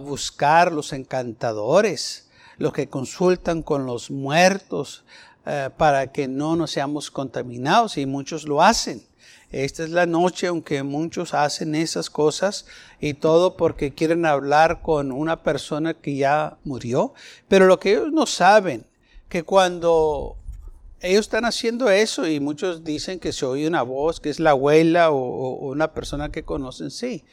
buscar 0.02 0.72
los 0.72 0.92
encantadores, 0.92 2.28
los 2.56 2.72
que 2.72 2.88
consultan 2.88 3.62
con 3.62 3.86
los 3.86 4.10
muertos 4.10 5.04
eh, 5.46 5.70
para 5.76 6.10
que 6.10 6.26
no 6.26 6.56
nos 6.56 6.72
seamos 6.72 7.10
contaminados 7.10 7.98
y 7.98 8.06
muchos 8.06 8.48
lo 8.48 8.62
hacen. 8.62 9.07
Esta 9.50 9.82
es 9.82 9.90
la 9.90 10.04
noche, 10.04 10.46
aunque 10.48 10.82
muchos 10.82 11.32
hacen 11.32 11.74
esas 11.74 12.10
cosas 12.10 12.66
y 13.00 13.14
todo 13.14 13.56
porque 13.56 13.94
quieren 13.94 14.26
hablar 14.26 14.82
con 14.82 15.10
una 15.10 15.42
persona 15.42 15.94
que 15.94 16.16
ya 16.16 16.58
murió. 16.64 17.14
Pero 17.48 17.66
lo 17.66 17.80
que 17.80 17.92
ellos 17.92 18.12
no 18.12 18.26
saben, 18.26 18.84
que 19.30 19.44
cuando 19.44 20.36
ellos 21.00 21.20
están 21.20 21.46
haciendo 21.46 21.88
eso 21.90 22.26
y 22.26 22.40
muchos 22.40 22.84
dicen 22.84 23.20
que 23.20 23.32
se 23.32 23.46
oye 23.46 23.66
una 23.66 23.82
voz, 23.82 24.20
que 24.20 24.28
es 24.28 24.38
la 24.38 24.50
abuela 24.50 25.10
o, 25.10 25.70
una 25.70 25.94
persona 25.94 26.30
que 26.30 26.42
conocen, 26.42 26.90
sí. 26.90 27.24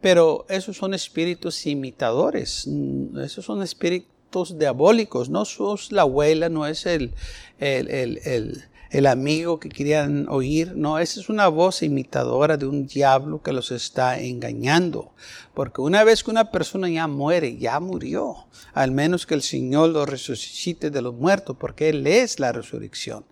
Pero 0.00 0.46
esos 0.48 0.78
son 0.78 0.94
espíritus 0.94 1.66
imitadores, 1.66 2.66
mm, 2.66 3.18
esos 3.20 3.44
son 3.44 3.62
espíritus 3.62 4.58
diabólicos, 4.58 5.28
no 5.28 5.44
sos 5.44 5.92
la 5.92 6.02
abuela, 6.02 6.48
no 6.48 6.66
es 6.66 6.86
el, 6.86 7.12
el 7.58 7.88
el 8.24 8.64
amigo 9.06 9.58
que 9.58 9.70
querían 9.70 10.26
oír. 10.28 10.74
No, 10.76 10.98
esa 10.98 11.18
es 11.18 11.30
una 11.30 11.48
voz 11.48 11.82
imitadora 11.82 12.58
de 12.58 12.66
un 12.66 12.86
diablo 12.86 13.42
que 13.42 13.52
los 13.52 13.70
está 13.70 14.20
engañando. 14.20 15.14
Porque 15.54 15.80
una 15.80 16.04
vez 16.04 16.22
que 16.22 16.30
una 16.30 16.50
persona 16.50 16.90
ya 16.90 17.06
muere, 17.06 17.56
ya 17.56 17.80
murió. 17.80 18.46
Al 18.74 18.90
menos 18.90 19.24
que 19.24 19.34
el 19.34 19.42
Señor 19.42 19.90
lo 19.90 20.04
resucite 20.04 20.90
de 20.90 21.00
los 21.00 21.14
muertos, 21.14 21.56
porque 21.58 21.88
Él 21.88 22.06
es 22.06 22.38
la 22.38 22.52
resurrección. 22.52 23.24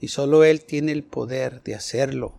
Y 0.00 0.08
solo 0.08 0.44
Él 0.44 0.64
tiene 0.64 0.92
el 0.92 1.02
poder 1.02 1.62
de 1.64 1.74
hacerlo. 1.74 2.34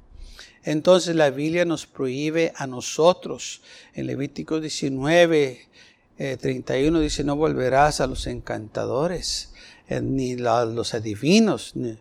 Entonces 0.63 1.15
la 1.15 1.29
Biblia 1.31 1.65
nos 1.65 1.85
prohíbe 1.85 2.53
a 2.55 2.65
nosotros. 2.65 3.61
En 3.93 4.07
Levítico 4.07 4.61
19, 4.61 5.67
31 6.17 6.99
eh, 6.99 7.01
dice, 7.01 7.23
no 7.23 7.35
volverás 7.35 8.01
a 8.01 8.07
los 8.07 8.27
encantadores, 8.27 9.53
eh, 9.87 10.01
ni 10.01 10.33
a 10.45 10.65
los 10.65 10.93
adivinos, 10.93 11.75
ni, 11.75 11.97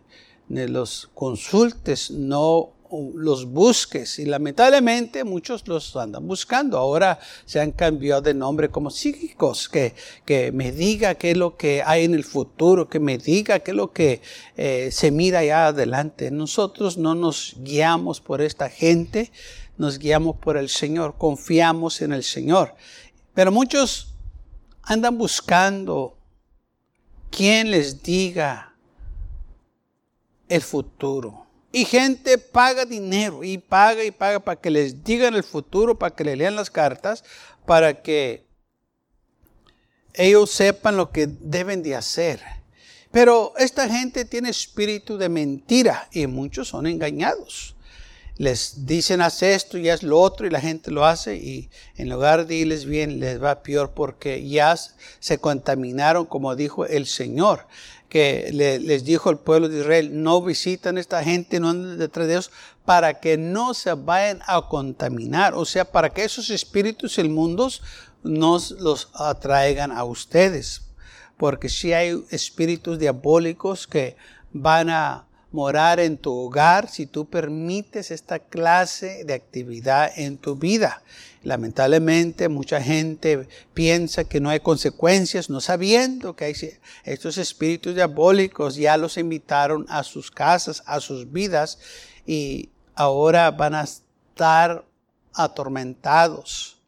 los 0.49 1.09
consultes, 1.13 2.11
no 2.11 2.73
los 3.15 3.45
busques. 3.45 4.19
Y 4.19 4.25
lamentablemente 4.25 5.23
muchos 5.23 5.67
los 5.67 5.95
andan 5.95 6.27
buscando. 6.27 6.77
Ahora 6.77 7.19
se 7.45 7.59
han 7.59 7.71
cambiado 7.71 8.21
de 8.21 8.33
nombre 8.33 8.69
como 8.69 8.89
psíquicos, 8.89 9.69
que, 9.69 9.93
que 10.25 10.51
me 10.51 10.71
diga 10.71 11.15
qué 11.15 11.31
es 11.31 11.37
lo 11.37 11.55
que 11.55 11.83
hay 11.85 12.05
en 12.05 12.13
el 12.13 12.23
futuro, 12.23 12.89
que 12.89 12.99
me 12.99 13.17
diga 13.17 13.59
qué 13.59 13.71
es 13.71 13.77
lo 13.77 13.91
que 13.91 14.21
eh, 14.57 14.89
se 14.91 15.11
mira 15.11 15.39
allá 15.39 15.67
adelante. 15.67 16.31
Nosotros 16.31 16.97
no 16.97 17.15
nos 17.15 17.55
guiamos 17.59 18.21
por 18.21 18.41
esta 18.41 18.69
gente, 18.69 19.31
nos 19.77 19.99
guiamos 19.99 20.37
por 20.37 20.57
el 20.57 20.69
Señor, 20.69 21.15
confiamos 21.17 22.01
en 22.01 22.13
el 22.13 22.23
Señor. 22.23 22.75
Pero 23.33 23.51
muchos 23.51 24.13
andan 24.83 25.17
buscando 25.17 26.17
quien 27.29 27.71
les 27.71 28.01
diga 28.01 28.68
el 30.49 30.61
futuro. 30.61 31.45
Y 31.71 31.85
gente 31.85 32.39
paga 32.39 32.83
dinero 32.83 33.43
y 33.43 33.59
paga 33.59 34.03
y 34.03 34.11
paga 34.11 34.39
para 34.39 34.59
que 34.59 34.71
les 34.71 35.03
digan 35.03 35.35
el 35.35 35.43
futuro, 35.43 35.97
para 35.97 36.15
que 36.15 36.23
le 36.23 36.35
lean 36.35 36.55
las 36.55 36.71
cartas, 36.71 37.23
para 37.65 38.01
que 38.01 38.47
ellos 40.15 40.49
sepan 40.49 40.97
lo 40.97 41.11
que 41.11 41.27
deben 41.27 41.83
de 41.83 41.95
hacer. 41.95 42.41
Pero 43.11 43.53
esta 43.57 43.87
gente 43.87 44.25
tiene 44.25 44.49
espíritu 44.49 45.17
de 45.17 45.29
mentira 45.29 46.07
y 46.11 46.27
muchos 46.27 46.67
son 46.67 46.87
engañados. 46.87 47.75
Les 48.37 48.85
dicen 48.85 49.21
haz 49.21 49.43
esto 49.43 49.77
y 49.77 49.89
haz 49.89 50.01
lo 50.01 50.19
otro 50.19 50.47
y 50.47 50.49
la 50.49 50.61
gente 50.61 50.91
lo 50.91 51.05
hace 51.05 51.35
y 51.35 51.69
en 51.97 52.09
lugar 52.09 52.47
de 52.47 52.55
irles 52.55 52.85
bien 52.85 53.19
les 53.19 53.43
va 53.43 53.63
peor 53.63 53.91
porque 53.91 54.47
ya 54.47 54.77
se 55.19 55.37
contaminaron 55.39 56.25
como 56.25 56.55
dijo 56.55 56.85
el 56.85 57.05
Señor 57.05 57.67
que 58.09 58.49
les 58.51 59.05
dijo 59.05 59.29
el 59.29 59.37
pueblo 59.37 59.69
de 59.69 59.79
Israel, 59.79 60.23
no 60.23 60.41
visitan 60.41 60.97
a 60.97 60.99
esta 60.99 61.23
gente, 61.23 61.59
no 61.59 61.69
anden 61.69 61.99
detrás 61.99 62.27
de 62.27 62.33
ellos, 62.33 62.51
para 62.85 63.19
que 63.19 63.37
no 63.37 63.73
se 63.75 63.93
vayan 63.93 64.41
a 64.47 64.67
contaminar, 64.67 65.53
o 65.53 65.63
sea, 65.63 65.85
para 65.85 66.09
que 66.09 66.23
esos 66.23 66.49
espíritus 66.49 67.19
inmundos 67.19 67.83
nos 68.23 68.71
los 68.71 69.09
atraigan 69.13 69.91
a 69.91 70.03
ustedes. 70.03 70.81
Porque 71.37 71.69
si 71.69 71.93
hay 71.93 72.21
espíritus 72.31 72.97
diabólicos 72.99 73.87
que 73.87 74.17
van 74.51 74.89
a 74.89 75.25
morar 75.51 75.99
en 75.99 76.17
tu 76.17 76.33
hogar 76.35 76.89
si 76.89 77.05
tú 77.05 77.25
permites 77.25 78.11
esta 78.11 78.39
clase 78.39 79.23
de 79.23 79.33
actividad 79.33 80.11
en 80.15 80.37
tu 80.37 80.55
vida. 80.55 81.01
Lamentablemente 81.43 82.49
mucha 82.49 82.81
gente 82.81 83.47
piensa 83.73 84.25
que 84.25 84.41
no 84.41 84.49
hay 84.49 84.59
consecuencias, 84.59 85.49
no 85.49 85.61
sabiendo 85.61 86.35
que 86.35 86.53
estos 87.05 87.37
espíritus 87.37 87.95
diabólicos 87.95 88.75
ya 88.75 88.97
los 88.97 89.17
invitaron 89.17 89.85
a 89.89 90.03
sus 90.03 90.31
casas, 90.31 90.83
a 90.85 90.99
sus 90.99 91.31
vidas 91.31 91.79
y 92.25 92.69
ahora 92.95 93.51
van 93.51 93.75
a 93.75 93.83
estar 93.83 94.83
atormentados 95.33 96.79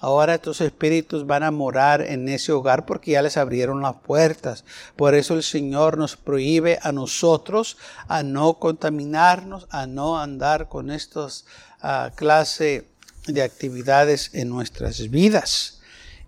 Ahora 0.00 0.36
estos 0.36 0.60
espíritus 0.60 1.26
van 1.26 1.42
a 1.42 1.50
morar 1.50 2.02
en 2.02 2.28
ese 2.28 2.52
hogar 2.52 2.86
porque 2.86 3.12
ya 3.12 3.22
les 3.22 3.36
abrieron 3.36 3.82
las 3.82 3.96
puertas. 3.96 4.64
Por 4.94 5.14
eso 5.14 5.34
el 5.34 5.42
Señor 5.42 5.98
nos 5.98 6.16
prohíbe 6.16 6.78
a 6.82 6.92
nosotros 6.92 7.76
a 8.06 8.22
no 8.22 8.54
contaminarnos, 8.54 9.66
a 9.70 9.88
no 9.88 10.20
andar 10.20 10.68
con 10.68 10.92
estas 10.92 11.46
uh, 11.82 12.14
clase 12.14 12.88
de 13.28 13.42
actividades 13.42 14.30
en 14.32 14.48
nuestras 14.48 15.10
vidas. 15.10 15.80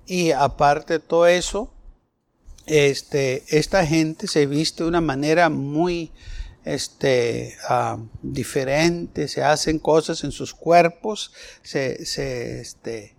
Y 0.07 0.33
aparte 0.33 0.95
de 0.95 0.99
todo 1.01 1.27
eso, 1.27 1.73
este, 2.67 3.43
esta 3.49 3.87
gente 3.87 4.27
se 4.27 4.47
viste 4.47 4.83
de 4.83 4.89
una 4.89 5.01
manera 5.01 5.49
muy 5.49 6.13
este, 6.65 7.57
ah, 7.69 7.99
diferente, 8.23 9.29
se 9.29 9.43
hacen 9.43 9.79
cosas 9.79 10.25
en 10.25 10.33
sus 10.33 10.55
cuerpos, 10.55 11.33
se, 11.63 12.05
se 12.05 12.61
este, 12.61 13.17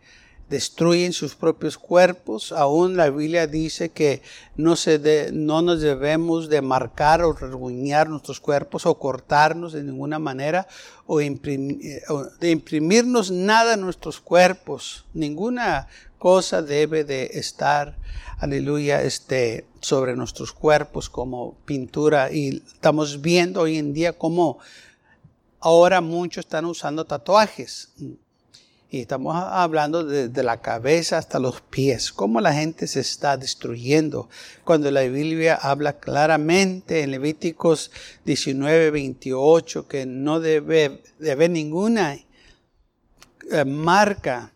destruyen 0.51 1.13
sus 1.13 1.33
propios 1.33 1.77
cuerpos. 1.77 2.51
Aún 2.51 2.97
la 2.97 3.09
Biblia 3.09 3.47
dice 3.47 3.89
que 3.89 4.21
no, 4.57 4.75
se 4.75 5.29
no 5.31 5.61
nos 5.61 5.79
debemos 5.79 6.49
de 6.49 6.61
marcar 6.61 7.23
o 7.23 7.31
rasguñar 7.31 8.09
nuestros 8.09 8.41
cuerpos 8.41 8.85
o 8.85 8.99
cortarnos 8.99 9.71
de 9.71 9.81
ninguna 9.81 10.19
manera 10.19 10.67
o, 11.07 11.19
de 11.19 12.51
imprimirnos 12.51 13.31
nada 13.31 13.75
en 13.75 13.81
nuestros 13.81 14.19
cuerpos. 14.19 15.05
Ninguna 15.13 15.87
cosa 16.19 16.61
debe 16.61 17.05
de 17.05 17.31
estar, 17.33 17.97
aleluya, 18.37 19.01
este, 19.03 19.65
sobre 19.79 20.17
nuestros 20.17 20.51
cuerpos 20.51 21.09
como 21.09 21.55
pintura. 21.63 22.29
Y 22.29 22.61
estamos 22.73 23.21
viendo 23.21 23.61
hoy 23.61 23.77
en 23.77 23.93
día 23.93 24.17
cómo 24.17 24.59
ahora 25.61 26.01
muchos 26.01 26.43
están 26.43 26.65
usando 26.65 27.05
tatuajes. 27.05 27.93
Y 28.93 28.99
estamos 28.99 29.37
hablando 29.37 30.03
desde 30.03 30.43
la 30.43 30.59
cabeza 30.59 31.17
hasta 31.17 31.39
los 31.39 31.61
pies, 31.61 32.11
cómo 32.11 32.41
la 32.41 32.51
gente 32.51 32.87
se 32.87 32.99
está 32.99 33.37
destruyendo. 33.37 34.27
Cuando 34.65 34.91
la 34.91 34.99
Biblia 35.03 35.55
habla 35.55 35.97
claramente 35.97 37.01
en 37.01 37.11
Levíticos 37.11 37.89
19, 38.25 38.91
28 38.91 39.87
que 39.87 40.05
no 40.05 40.41
debe, 40.41 41.03
debe 41.19 41.31
haber 41.31 41.51
ninguna 41.51 42.15
eh, 43.49 43.63
marca 43.65 44.50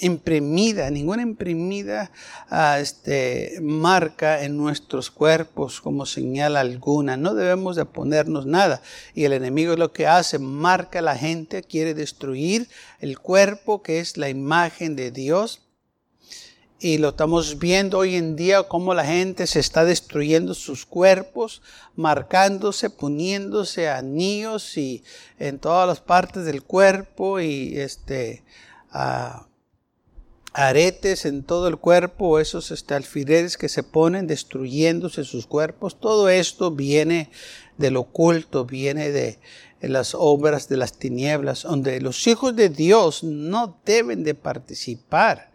imprimida, 0.00 0.90
ninguna 0.90 1.22
imprimida 1.22 2.10
ah, 2.50 2.78
este, 2.80 3.58
marca 3.60 4.42
en 4.42 4.56
nuestros 4.56 5.10
cuerpos 5.10 5.80
como 5.80 6.06
señal 6.06 6.56
alguna. 6.56 7.16
No 7.16 7.34
debemos 7.34 7.76
de 7.76 7.84
ponernos 7.84 8.46
nada. 8.46 8.82
Y 9.14 9.24
el 9.24 9.32
enemigo 9.32 9.72
es 9.72 9.78
lo 9.78 9.92
que 9.92 10.06
hace, 10.06 10.38
marca 10.38 11.00
a 11.00 11.02
la 11.02 11.16
gente, 11.16 11.62
quiere 11.62 11.94
destruir 11.94 12.68
el 13.00 13.18
cuerpo 13.18 13.82
que 13.82 14.00
es 14.00 14.16
la 14.16 14.28
imagen 14.28 14.96
de 14.96 15.10
Dios. 15.10 15.60
Y 16.80 16.98
lo 16.98 17.10
estamos 17.10 17.60
viendo 17.60 17.98
hoy 17.98 18.16
en 18.16 18.34
día 18.34 18.64
cómo 18.64 18.92
la 18.92 19.04
gente 19.04 19.46
se 19.46 19.60
está 19.60 19.84
destruyendo 19.84 20.52
sus 20.52 20.84
cuerpos, 20.84 21.62
marcándose, 21.94 22.90
poniéndose 22.90 23.88
anillos 23.88 24.76
y 24.76 25.04
en 25.38 25.60
todas 25.60 25.86
las 25.86 26.00
partes 26.00 26.44
del 26.44 26.64
cuerpo 26.64 27.38
y 27.38 27.78
este, 27.78 28.42
uh, 28.92 29.44
aretes 30.52 31.24
en 31.24 31.42
todo 31.42 31.68
el 31.68 31.78
cuerpo, 31.78 32.38
esos 32.38 32.70
este, 32.70 32.94
alfileres 32.94 33.56
que 33.56 33.68
se 33.68 33.82
ponen 33.82 34.26
destruyéndose 34.26 35.24
sus 35.24 35.46
cuerpos, 35.46 35.98
todo 35.98 36.28
esto 36.28 36.70
viene 36.70 37.30
del 37.78 37.96
oculto, 37.96 38.64
viene 38.64 39.10
de 39.10 39.38
las 39.80 40.14
obras 40.14 40.68
de 40.68 40.76
las 40.76 40.92
tinieblas, 40.92 41.62
donde 41.62 42.00
los 42.00 42.26
hijos 42.26 42.54
de 42.54 42.68
Dios 42.68 43.24
no 43.24 43.78
deben 43.84 44.24
de 44.24 44.34
participar. 44.34 45.50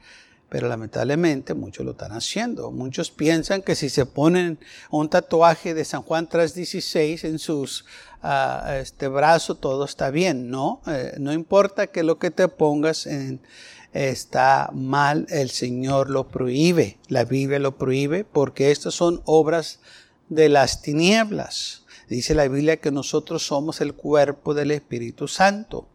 Pero 0.50 0.70
lamentablemente 0.70 1.54
muchos 1.54 1.86
lo 1.86 1.92
están 1.92 2.14
haciendo. 2.14 2.72
Muchos 2.72 3.12
piensan 3.12 3.62
que 3.62 3.76
si 3.76 3.90
se 3.90 4.06
ponen 4.06 4.58
un 4.90 5.10
tatuaje 5.10 5.74
de 5.74 5.84
San 5.84 6.04
Juan 6.04 6.30
3.16 6.30 7.26
en 7.28 7.38
sus 7.38 7.84
uh, 8.24 8.72
este 8.80 9.10
brazo, 9.10 9.56
todo 9.56 9.84
está 9.84 10.10
bien. 10.10 10.50
No, 10.50 10.82
eh, 10.88 11.16
no 11.20 11.34
importa 11.34 11.88
que 11.88 12.02
lo 12.04 12.18
que 12.18 12.32
te 12.32 12.48
pongas 12.48 13.08
en, 13.08 13.42
está 13.98 14.70
mal, 14.74 15.26
el 15.30 15.50
Señor 15.50 16.10
lo 16.10 16.28
prohíbe, 16.28 16.98
la 17.08 17.26
Biblia 17.26 17.60
lo 17.60 17.78
prohíbe, 17.78 18.24
porque 18.24 18.72
estas 18.72 18.94
son 18.94 19.22
obras 19.26 19.80
de 20.30 20.50
las 20.50 20.82
tinieblas. 20.82 21.84
Dice 22.08 22.36
la 22.36 22.48
Biblia 22.48 22.78
que 22.78 22.92
nosotros 22.92 23.46
somos 23.46 23.82
el 23.82 23.94
cuerpo 23.94 24.54
del 24.54 24.72
Espíritu 24.72 25.28
Santo. 25.28 25.88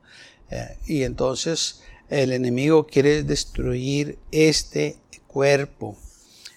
Eh, 0.50 0.76
y 0.86 1.02
entonces 1.04 1.82
el 2.08 2.32
enemigo 2.32 2.86
quiere 2.86 3.22
destruir 3.22 4.18
este 4.30 4.98
cuerpo. 5.26 5.96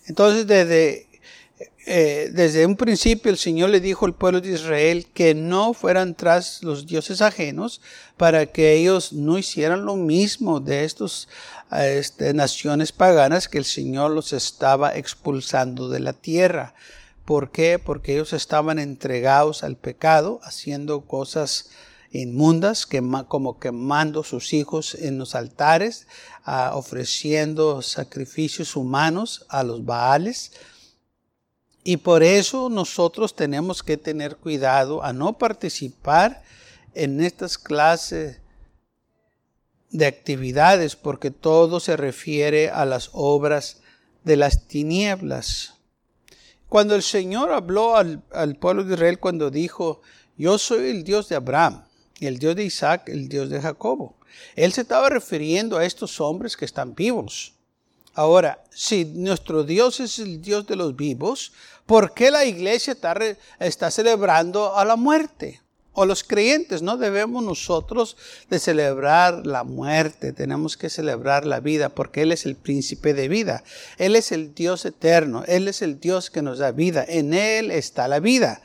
Entonces 0.08 0.46
desde 0.46 1.05
eh, 1.88 2.32
desde 2.34 2.66
un 2.66 2.78
principio 2.78 3.30
el 3.30 3.38
Señor 3.38 3.70
le 3.70 3.80
dijo 3.80 4.08
al 4.08 4.16
pueblo 4.16 4.42
de 4.42 4.54
Israel 4.54 5.06
que 5.14 5.36
no 5.36 5.76
fueran 5.76 6.16
tras 6.16 6.64
los 6.64 6.88
dioses 6.88 7.22
ajenos 7.22 7.80
para 8.18 8.48
que 8.48 8.74
ellos 8.74 9.14
no 9.14 9.38
hicieran 9.38 9.86
lo 9.86 9.96
mismo 9.96 10.60
de 10.60 10.84
estas 10.84 11.28
este, 11.72 12.34
naciones 12.34 12.92
paganas 12.92 13.48
que 13.48 13.60
el 13.60 13.66
Señor 13.66 14.10
los 14.10 14.34
estaba 14.34 14.96
expulsando 14.96 15.88
de 15.88 16.00
la 16.00 16.14
tierra. 16.14 16.74
¿Por 17.24 17.52
qué? 17.52 17.78
Porque 17.78 18.14
ellos 18.14 18.34
estaban 18.34 18.80
entregados 18.80 19.64
al 19.64 19.78
pecado, 19.78 20.40
haciendo 20.44 21.02
cosas 21.02 21.70
inmundas, 22.10 22.88
como 23.28 23.60
quemando 23.60 24.24
sus 24.24 24.54
hijos 24.54 24.96
en 24.96 25.20
los 25.20 25.36
altares, 25.36 26.08
ah, 26.46 26.72
ofreciendo 26.74 27.84
sacrificios 27.84 28.76
humanos 28.76 29.46
a 29.50 29.62
los 29.62 29.86
Baales 29.86 30.52
y 31.88 31.98
por 31.98 32.24
eso 32.24 32.68
nosotros 32.68 33.36
tenemos 33.36 33.84
que 33.84 33.96
tener 33.96 34.38
cuidado 34.38 35.04
a 35.04 35.14
no 35.14 35.38
participar 35.38 36.42
en 36.96 37.22
estas 37.22 37.60
clases 37.60 38.42
de 39.92 40.08
actividades, 40.08 40.96
porque 40.96 41.30
todo 41.30 41.80
se 41.80 41.96
refiere 41.96 42.72
a 42.72 42.86
las 42.86 43.12
obras 43.14 43.82
de 44.24 44.36
las 44.36 44.68
tinieblas. 44.68 45.76
Cuando 46.70 46.96
el 46.96 47.04
Señor 47.04 47.52
habló 47.52 47.96
al, 47.96 48.56
pueblo 48.60 48.84
de 48.84 48.96
Israel, 48.96 49.20
cuando 49.20 49.52
dijo, 49.52 50.02
yo 50.38 50.58
soy 50.58 50.90
el 50.90 51.04
Dios 51.04 51.30
de 51.30 51.36
Abraham, 51.36 51.86
el 52.20 52.40
Dios 52.40 52.56
de 52.56 52.64
Isaac, 52.64 53.10
el 53.10 53.30
Dios 53.30 53.52
de 53.52 53.62
Jacobo, 53.62 54.18
Él 54.56 54.74
se 54.74 54.82
estaba 54.82 55.08
refiriendo 55.08 55.78
a 55.78 55.86
estos 55.86 56.20
hombres 56.20 56.58
que 56.58 56.66
están 56.66 56.96
vivos. 56.96 57.54
Ahora, 58.16 58.64
si 58.70 59.04
nuestro 59.04 59.66
Dios 59.66 60.00
es 60.00 60.20
el 60.20 60.42
Dios 60.42 60.66
de 60.68 60.78
los 60.78 60.96
vivos, 60.96 61.52
¿por 61.86 62.14
qué 62.14 62.32
la 62.32 62.46
iglesia 62.46 62.94
está, 62.94 63.16
está 63.60 63.92
celebrando 63.92 64.76
a 64.76 64.86
la 64.86 64.96
muerte? 64.96 65.62
O 65.94 66.06
los 66.06 66.26
creyentes, 66.26 66.82
no 66.82 66.98
debemos 66.98 67.42
nosotros 67.42 68.18
de 68.50 68.60
celebrar 68.60 69.48
la 69.48 69.64
muerte, 69.64 70.34
tenemos 70.34 70.76
que 70.76 70.90
celebrar 70.90 71.46
la 71.46 71.62
vida 71.62 71.88
porque 71.88 72.24
Él 72.24 72.34
es 72.34 72.46
el 72.46 72.56
príncipe 72.56 73.14
de 73.14 73.30
vida, 73.30 73.64
Él 73.98 74.18
es 74.18 74.34
el 74.34 74.54
Dios 74.54 74.84
eterno, 74.86 75.46
Él 75.48 75.70
es 75.70 75.82
el 75.82 76.02
Dios 76.02 76.30
que 76.30 76.42
nos 76.42 76.60
da 76.60 76.72
vida, 76.72 77.06
en 77.08 77.34
Él 77.34 77.72
está 77.72 78.10
la 78.10 78.20
vida. 78.20 78.62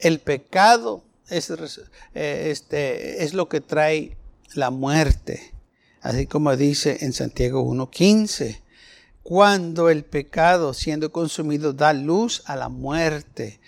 El 0.00 0.18
pecado 0.18 1.04
es, 1.28 1.50
eh, 1.50 2.48
este, 2.50 3.22
es 3.22 3.32
lo 3.32 3.48
que 3.48 3.60
trae 3.60 4.16
la 4.54 4.70
muerte 4.70 5.52
así 6.02 6.26
como 6.26 6.56
dice 6.56 6.98
en 7.00 7.12
Santiago 7.12 7.64
1.15, 7.64 8.60
cuando 9.22 9.88
el 9.88 10.04
pecado 10.04 10.74
siendo 10.74 11.12
consumido 11.12 11.72
da 11.72 11.92
luz 11.92 12.42
a 12.46 12.56
la 12.56 12.68
muerte. 12.68 13.60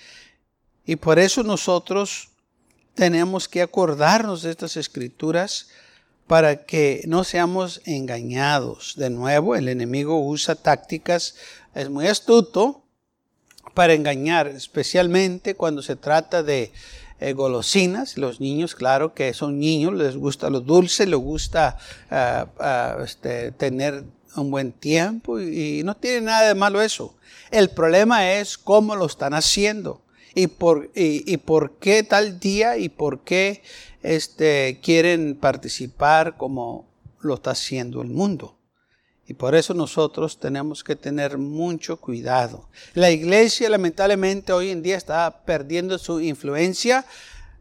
Y 0.85 0.97
por 0.97 1.19
eso 1.19 1.43
nosotros 1.43 2.31
tenemos 2.95 3.49
que 3.49 3.63
acordarnos 3.63 4.43
de 4.43 4.51
estas 4.51 4.77
escrituras 4.77 5.69
para 6.27 6.65
que 6.65 7.03
no 7.07 7.25
seamos 7.25 7.81
engañados. 7.85 8.95
De 8.97 9.11
nuevo, 9.11 9.57
el 9.57 9.69
enemigo 9.69 10.27
usa 10.27 10.55
tácticas, 10.55 11.37
es 11.75 11.91
muy 11.91 12.07
astuto 12.07 12.83
para 13.75 13.95
engañar, 13.95 14.47
especialmente 14.47 15.55
cuando 15.55 15.83
se 15.83 15.97
trata 15.97 16.43
de 16.43 16.73
eh, 17.21 17.33
golosinas. 17.33 18.17
Los 18.17 18.41
niños, 18.41 18.75
claro 18.75 19.15
que 19.15 19.35
son 19.35 19.59
niños, 19.59 19.95
les 19.95 20.17
gusta 20.17 20.51
lo 20.51 20.61
dulce, 20.61 21.07
les 21.07 21.19
gusta 21.19 21.77
ah, 22.11 22.47
ah, 22.59 22.97
este, 23.05 23.53
tener 23.53 24.05
un 24.37 24.51
buen 24.51 24.73
tiempo 24.73 25.41
y, 25.41 25.83
no 25.85 25.97
tiene 25.97 26.23
nada 26.23 26.49
de 26.49 26.55
malo 26.55 26.83
eso. 26.83 27.17
El 27.51 27.71
problema 27.71 28.33
es 28.33 28.59
cómo 28.59 28.97
lo 28.97 29.07
están 29.07 29.35
haciendo 29.35 30.03
y 30.35 30.49
por, 30.49 30.91
y, 30.95 31.37
por 31.39 31.79
qué 31.79 32.03
tal 32.03 32.41
día 32.41 32.77
y 32.77 32.89
por 32.89 33.21
qué 33.21 33.63
este, 34.03 34.81
quieren 34.83 35.37
participar 35.37 36.37
como 36.37 36.87
lo 37.21 37.35
está 37.35 37.53
haciendo 37.53 38.03
el 38.03 38.09
mundo. 38.09 38.59
Y 39.27 39.35
por 39.35 39.55
eso 39.55 39.73
nosotros 39.73 40.39
tenemos 40.39 40.85
que 40.85 40.97
tener 40.97 41.39
mucho 41.39 41.97
cuidado. 41.99 42.69
La 42.93 43.11
iglesia 43.11 43.71
lamentablemente 43.71 44.53
hoy 44.53 44.71
en 44.71 44.83
día 44.83 44.97
está 44.97 45.45
perdiendo 45.47 45.97
su 45.99 46.21
influencia. 46.21 47.07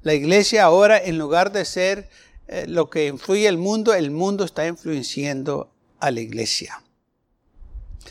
La 0.01 0.13
iglesia 0.13 0.65
ahora 0.65 0.97
en 0.97 1.17
lugar 1.17 1.53
de 1.53 1.63
ser 1.63 2.09
eh, 2.47 2.65
lo 2.67 2.89
que 2.89 3.07
influye 3.07 3.47
el 3.47 3.57
mundo, 3.57 3.93
el 3.93 4.11
mundo 4.11 4.43
está 4.43 4.67
influenciando 4.67 5.72
a 6.03 6.11
la 6.11 6.19
iglesia. 6.19 6.83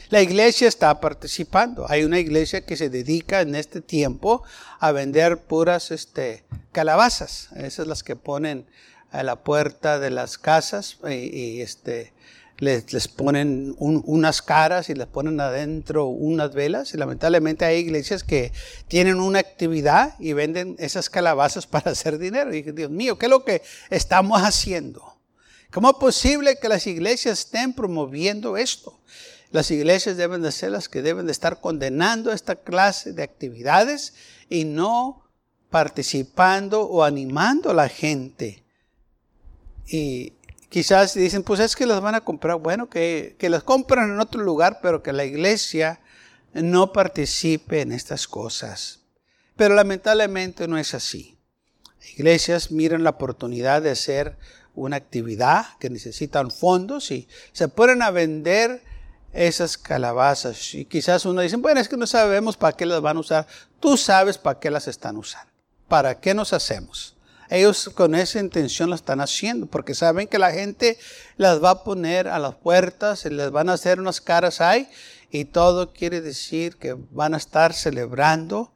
La 0.09 0.23
iglesia 0.23 0.67
está 0.67 0.99
participando. 0.99 1.87
Hay 1.91 2.05
una 2.05 2.19
iglesia 2.19 2.65
que 2.65 2.77
se 2.77 2.89
dedica 2.89 3.43
en 3.43 3.55
este 3.55 3.83
tiempo 3.83 4.43
a 4.81 4.93
vender 4.93 5.39
puras 5.39 5.91
este, 5.91 6.45
calabazas. 6.73 7.51
Esas 7.55 7.87
las 7.87 8.03
que 8.03 8.17
ponen 8.17 8.67
a 9.11 9.23
la 9.23 9.37
puerta 9.37 9.99
de 9.99 10.11
las 10.11 10.39
casas 10.39 10.97
y, 11.07 11.61
este, 11.61 12.15
les, 12.57 13.09
ponen 13.09 13.75
unas 13.79 14.41
caras 14.41 14.89
y 14.89 14.95
les 14.95 15.07
ponen 15.07 15.39
adentro 15.39 16.07
unas 16.07 16.55
velas. 16.55 16.95
Y 16.95 16.97
lamentablemente 16.97 17.67
hay 17.67 17.79
iglesias 17.81 18.25
que 18.25 18.53
tienen 18.89 19.21
una 19.21 19.39
actividad 19.39 20.15
y 20.19 20.33
venden 20.33 20.77
esas 20.79 21.11
calabazas 21.11 21.67
para 21.67 21.91
hacer 21.91 22.19
dinero. 22.19 22.55
Y 22.55 22.63
Dios 22.63 22.91
mío, 22.91 23.19
¿qué 23.19 23.27
es 23.27 23.31
lo 23.31 23.45
que 23.45 23.61
estamos 23.91 24.41
haciendo? 24.41 25.12
¿Cómo 25.73 25.89
es 25.91 25.97
posible 25.97 26.59
que 26.61 26.69
las 26.69 26.87
iglesias 26.87 27.41
estén 27.41 27.73
promoviendo 27.73 28.59
esto? 28.59 29.01
Las 29.51 29.71
iglesias 29.71 30.19
deben 30.19 30.43
de 30.43 30.53
ser 30.53 30.71
las 30.71 30.89
que 30.89 31.01
deben 31.01 31.25
de 31.25 31.33
estar 31.33 31.61
condenando 31.61 32.31
esta 32.31 32.57
clase 32.57 33.15
de 33.15 33.23
actividades 33.23 34.13
y 34.51 34.65
no 34.65 35.25
participando 35.71 36.83
o 36.83 37.03
animando 37.03 37.71
a 37.71 37.75
la 37.75 37.89
gente. 37.89 38.63
Y 39.87 40.35
quizás 40.69 41.15
dicen, 41.15 41.43
pues 41.43 41.59
es 41.59 41.75
que 41.75 41.87
las 41.87 42.03
van 42.03 42.17
a 42.17 42.21
comprar. 42.21 42.59
Bueno, 42.59 42.91
que, 42.91 43.37
que 43.39 43.49
las 43.49 43.63
compran 43.63 44.11
en 44.11 44.21
otro 44.21 44.43
lugar, 44.43 44.81
pero 44.83 45.03
que 45.03 45.15
la 45.15 45.25
iglesia 45.25 46.01
no 46.53 46.93
participe 46.93 47.81
en 47.81 47.93
estas 47.93 48.29
cosas. 48.29 49.01
Pero 49.57 49.75
lamentablemente 49.75 50.69
no 50.69 50.77
es 50.77 50.93
así. 50.93 51.39
Iglesias 52.15 52.71
miran 52.71 53.05
la 53.05 53.11
oportunidad 53.11 53.81
de 53.81 53.91
hacer 53.91 54.37
una 54.75 54.97
actividad 54.97 55.67
que 55.79 55.91
necesitan 55.91 56.51
fondos 56.51 57.11
y 57.11 57.29
se 57.53 57.69
ponen 57.69 58.03
a 58.03 58.11
vender 58.11 58.83
esas 59.33 59.79
calabazas. 59.79 60.75
Y 60.75 60.85
quizás 60.85 61.25
uno 61.25 61.41
dice, 61.41 61.57
bueno, 61.57 61.81
es 61.81 61.89
que 61.89 61.97
no 61.97 62.07
sabemos 62.07 62.57
para 62.57 62.77
qué 62.77 62.87
las 62.87 63.01
van 63.01 63.17
a 63.17 63.21
usar. 63.21 63.47
Tú 63.81 63.97
sabes 63.97 64.39
para 64.39 64.59
qué 64.59 64.71
las 64.71 64.89
están 64.89 65.17
usando. 65.17 65.51
¿Para 65.89 66.21
qué 66.21 66.35
nos 66.35 66.53
hacemos? 66.53 67.17
Ellos 67.51 67.91
con 67.95 68.15
esa 68.15 68.41
intención 68.41 68.89
lo 68.89 68.97
están 68.97 69.21
haciendo, 69.21 69.67
porque 69.67 69.95
saben 69.95 70.27
que 70.27 70.39
la 70.39 70.53
gente 70.53 70.99
las 71.37 71.63
va 71.63 71.71
a 71.71 71.85
poner 71.85 72.27
a 72.27 72.39
las 72.39 72.55
puertas, 72.55 73.27
y 73.27 73.31
les 73.31 73.51
van 73.51 73.69
a 73.69 73.75
hacer 73.75 74.01
unas 74.01 74.23
caras 74.23 74.63
ahí, 74.63 74.89
y 75.31 75.45
todo 75.45 75.93
quiere 75.93 76.23
decir 76.23 76.77
que 76.77 76.97
van 77.11 77.35
a 77.35 77.37
estar 77.37 77.75
celebrando 77.75 78.73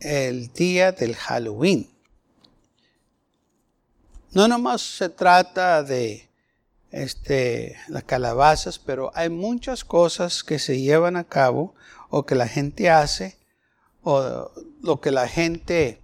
el 0.00 0.52
día 0.52 0.92
del 0.92 1.16
Halloween. 1.16 1.93
No 4.34 4.48
nomás 4.48 4.82
se 4.82 5.08
trata 5.08 5.84
de 5.84 6.28
este, 6.90 7.76
las 7.86 8.02
calabazas, 8.02 8.80
pero 8.80 9.12
hay 9.14 9.28
muchas 9.28 9.84
cosas 9.84 10.42
que 10.42 10.58
se 10.58 10.80
llevan 10.80 11.14
a 11.14 11.22
cabo 11.22 11.72
o 12.10 12.26
que 12.26 12.34
la 12.34 12.48
gente 12.48 12.90
hace 12.90 13.36
o 14.02 14.50
lo 14.82 15.00
que 15.00 15.12
la 15.12 15.28
gente 15.28 16.00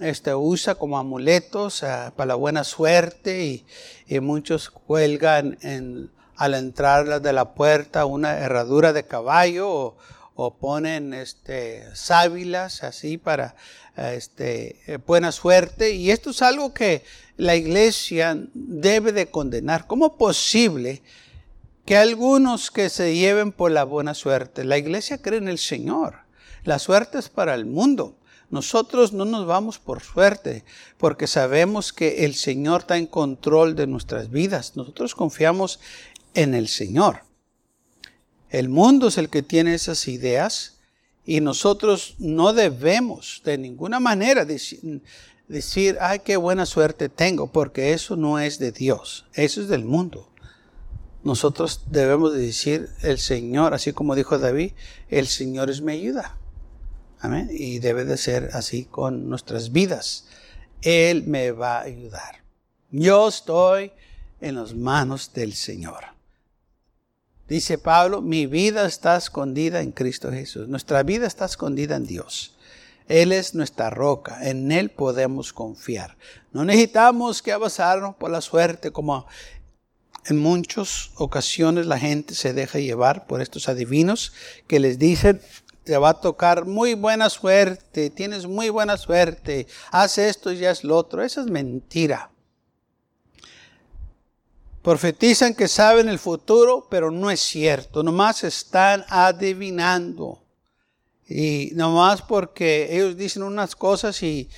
este, 0.00 0.34
usa 0.34 0.74
como 0.74 0.98
amuletos 0.98 1.84
ah, 1.84 2.12
para 2.16 2.28
la 2.28 2.34
buena 2.34 2.64
suerte 2.64 3.64
y, 4.08 4.18
muchos 4.18 4.70
cuelgan 4.70 5.56
en, 5.62 6.10
al 6.34 6.54
entrar 6.54 7.22
de 7.22 7.32
la 7.32 7.54
puerta 7.54 8.04
una 8.04 8.36
herradura 8.38 8.92
de 8.92 9.06
caballo 9.06 9.70
o, 9.70 9.96
ponen 10.48 11.12
este, 11.12 11.84
sábilas 11.94 12.82
así 12.82 13.18
para 13.18 13.54
este, 13.96 14.76
buena 15.06 15.32
suerte. 15.32 15.92
Y 15.92 16.10
esto 16.10 16.30
es 16.30 16.40
algo 16.40 16.72
que 16.72 17.04
la 17.36 17.56
iglesia 17.56 18.38
debe 18.54 19.12
de 19.12 19.30
condenar. 19.30 19.86
¿Cómo 19.86 20.16
posible 20.16 21.02
que 21.84 21.96
algunos 21.96 22.70
que 22.70 22.88
se 22.88 23.14
lleven 23.14 23.52
por 23.52 23.70
la 23.70 23.84
buena 23.84 24.14
suerte? 24.14 24.64
La 24.64 24.78
iglesia 24.78 25.20
cree 25.20 25.38
en 25.38 25.48
el 25.48 25.58
Señor. 25.58 26.20
La 26.64 26.78
suerte 26.78 27.18
es 27.18 27.28
para 27.28 27.54
el 27.54 27.66
mundo. 27.66 28.16
Nosotros 28.50 29.12
no 29.12 29.24
nos 29.24 29.46
vamos 29.46 29.78
por 29.78 30.02
suerte, 30.02 30.64
porque 30.98 31.28
sabemos 31.28 31.92
que 31.92 32.24
el 32.24 32.34
Señor 32.34 32.80
está 32.80 32.96
en 32.96 33.06
control 33.06 33.76
de 33.76 33.86
nuestras 33.86 34.28
vidas. 34.30 34.76
Nosotros 34.76 35.14
confiamos 35.14 35.78
en 36.34 36.54
el 36.54 36.66
Señor. 36.66 37.29
El 38.50 38.68
mundo 38.68 39.08
es 39.08 39.18
el 39.18 39.28
que 39.28 39.42
tiene 39.42 39.74
esas 39.74 40.08
ideas 40.08 40.78
y 41.24 41.40
nosotros 41.40 42.16
no 42.18 42.52
debemos 42.52 43.42
de 43.44 43.56
ninguna 43.56 44.00
manera 44.00 44.44
decir, 44.44 45.98
ay, 46.00 46.18
qué 46.20 46.36
buena 46.36 46.66
suerte 46.66 47.08
tengo, 47.08 47.46
porque 47.46 47.92
eso 47.92 48.16
no 48.16 48.38
es 48.40 48.58
de 48.58 48.72
Dios, 48.72 49.26
eso 49.34 49.60
es 49.60 49.68
del 49.68 49.84
mundo. 49.84 50.28
Nosotros 51.22 51.82
debemos 51.90 52.32
decir, 52.34 52.88
el 53.02 53.18
Señor, 53.18 53.74
así 53.74 53.92
como 53.92 54.14
dijo 54.14 54.38
David, 54.38 54.72
el 55.08 55.26
Señor 55.28 55.70
es 55.70 55.80
mi 55.82 55.92
ayuda. 55.92 56.36
Amén. 57.20 57.48
Y 57.52 57.78
debe 57.78 58.04
de 58.04 58.16
ser 58.16 58.50
así 58.54 58.86
con 58.86 59.28
nuestras 59.28 59.70
vidas. 59.70 60.26
Él 60.80 61.24
me 61.26 61.52
va 61.52 61.78
a 61.78 61.82
ayudar. 61.82 62.42
Yo 62.90 63.28
estoy 63.28 63.92
en 64.40 64.56
las 64.56 64.74
manos 64.74 65.32
del 65.34 65.52
Señor. 65.52 66.04
Dice 67.50 67.78
Pablo, 67.78 68.22
mi 68.22 68.46
vida 68.46 68.86
está 68.86 69.16
escondida 69.16 69.80
en 69.80 69.90
Cristo 69.90 70.30
Jesús. 70.30 70.68
Nuestra 70.68 71.02
vida 71.02 71.26
está 71.26 71.46
escondida 71.46 71.96
en 71.96 72.06
Dios. 72.06 72.54
Él 73.08 73.32
es 73.32 73.56
nuestra 73.56 73.90
roca, 73.90 74.48
en 74.48 74.70
Él 74.70 74.88
podemos 74.88 75.52
confiar. 75.52 76.16
No 76.52 76.64
necesitamos 76.64 77.42
que 77.42 77.50
avanzarnos 77.50 78.14
por 78.14 78.30
la 78.30 78.40
suerte 78.40 78.92
como 78.92 79.26
en 80.26 80.38
muchas 80.38 81.10
ocasiones 81.16 81.86
la 81.86 81.98
gente 81.98 82.36
se 82.36 82.52
deja 82.52 82.78
llevar 82.78 83.26
por 83.26 83.42
estos 83.42 83.68
adivinos 83.68 84.32
que 84.68 84.78
les 84.78 85.00
dicen, 85.00 85.40
te 85.82 85.98
va 85.98 86.10
a 86.10 86.20
tocar 86.20 86.66
muy 86.66 86.94
buena 86.94 87.28
suerte, 87.30 88.10
tienes 88.10 88.46
muy 88.46 88.68
buena 88.68 88.96
suerte, 88.96 89.66
haz 89.90 90.18
esto 90.18 90.52
y 90.52 90.64
es 90.64 90.84
lo 90.84 90.96
otro. 90.96 91.24
Esa 91.24 91.40
es 91.40 91.48
mentira. 91.48 92.30
Profetizan 94.82 95.54
que 95.54 95.68
saben 95.68 96.08
el 96.08 96.18
futuro, 96.18 96.86
pero 96.90 97.10
no 97.10 97.30
es 97.30 97.40
cierto, 97.40 98.02
nomás 98.02 98.44
están 98.44 99.04
adivinando. 99.08 100.42
Y 101.28 101.70
nomás 101.74 102.22
porque 102.22 102.88
ellos 102.90 103.16
dicen 103.16 103.42
unas 103.44 103.76
cosas 103.76 104.20
y, 104.22 104.48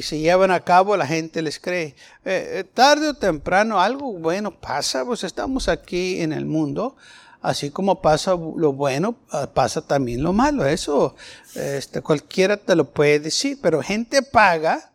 se 0.00 0.18
llevan 0.18 0.50
a 0.50 0.60
cabo, 0.60 0.96
la 0.96 1.06
gente 1.06 1.42
les 1.42 1.58
cree. 1.58 1.94
Eh, 2.24 2.60
eh, 2.60 2.64
tarde 2.72 3.08
o 3.08 3.14
temprano 3.14 3.78
algo 3.78 4.10
bueno 4.14 4.58
pasa, 4.58 5.04
pues 5.04 5.24
estamos 5.24 5.68
aquí 5.68 6.22
en 6.22 6.32
el 6.32 6.46
mundo. 6.46 6.96
Así 7.42 7.70
como 7.70 8.00
pasa 8.00 8.30
lo 8.30 8.72
bueno, 8.72 9.16
ah, 9.30 9.50
pasa 9.52 9.82
también 9.82 10.22
lo 10.22 10.32
malo. 10.32 10.64
Eso 10.64 11.16
este, 11.54 12.00
cualquiera 12.00 12.56
te 12.56 12.76
lo 12.76 12.90
puede 12.90 13.18
decir, 13.18 13.58
pero 13.60 13.82
gente 13.82 14.22
paga 14.22 14.92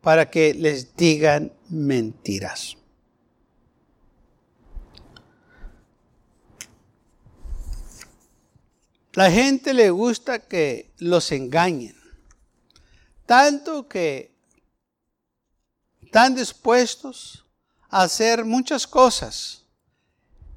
para 0.00 0.30
que 0.30 0.54
les 0.54 0.96
digan 0.96 1.52
mentiras. 1.68 2.76
La 9.14 9.30
gente 9.30 9.74
le 9.74 9.90
gusta 9.90 10.38
que 10.38 10.90
los 10.98 11.32
engañen. 11.32 11.96
Tanto 13.26 13.86
que 13.86 14.34
están 16.02 16.34
dispuestos 16.34 17.44
a 17.90 18.02
hacer 18.02 18.44
muchas 18.44 18.86
cosas 18.86 19.64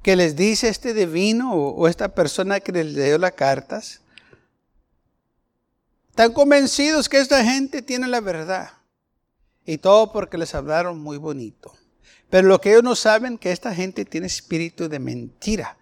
que 0.02 0.16
les 0.16 0.36
dice 0.36 0.68
este 0.68 0.94
divino 0.94 1.52
o, 1.52 1.86
esta 1.88 2.14
persona 2.14 2.60
que 2.60 2.72
les 2.72 2.94
dio 2.94 3.18
las 3.18 3.32
cartas. 3.32 4.00
Están 6.10 6.32
convencidos 6.32 7.10
que 7.10 7.18
esta 7.18 7.44
gente 7.44 7.82
tiene 7.82 8.06
la 8.06 8.20
verdad. 8.20 8.70
Y 9.66 9.78
todo 9.78 10.12
porque 10.12 10.38
les 10.38 10.54
hablaron 10.54 10.98
muy 10.98 11.18
bonito. 11.18 11.74
Pero 12.30 12.48
lo 12.48 12.60
que 12.60 12.70
ellos 12.70 12.84
no 12.84 12.96
saben 12.96 13.36
que 13.36 13.52
esta 13.52 13.74
gente 13.74 14.06
tiene 14.06 14.28
espíritu 14.28 14.88
de 14.88 14.98
mentira 14.98 15.76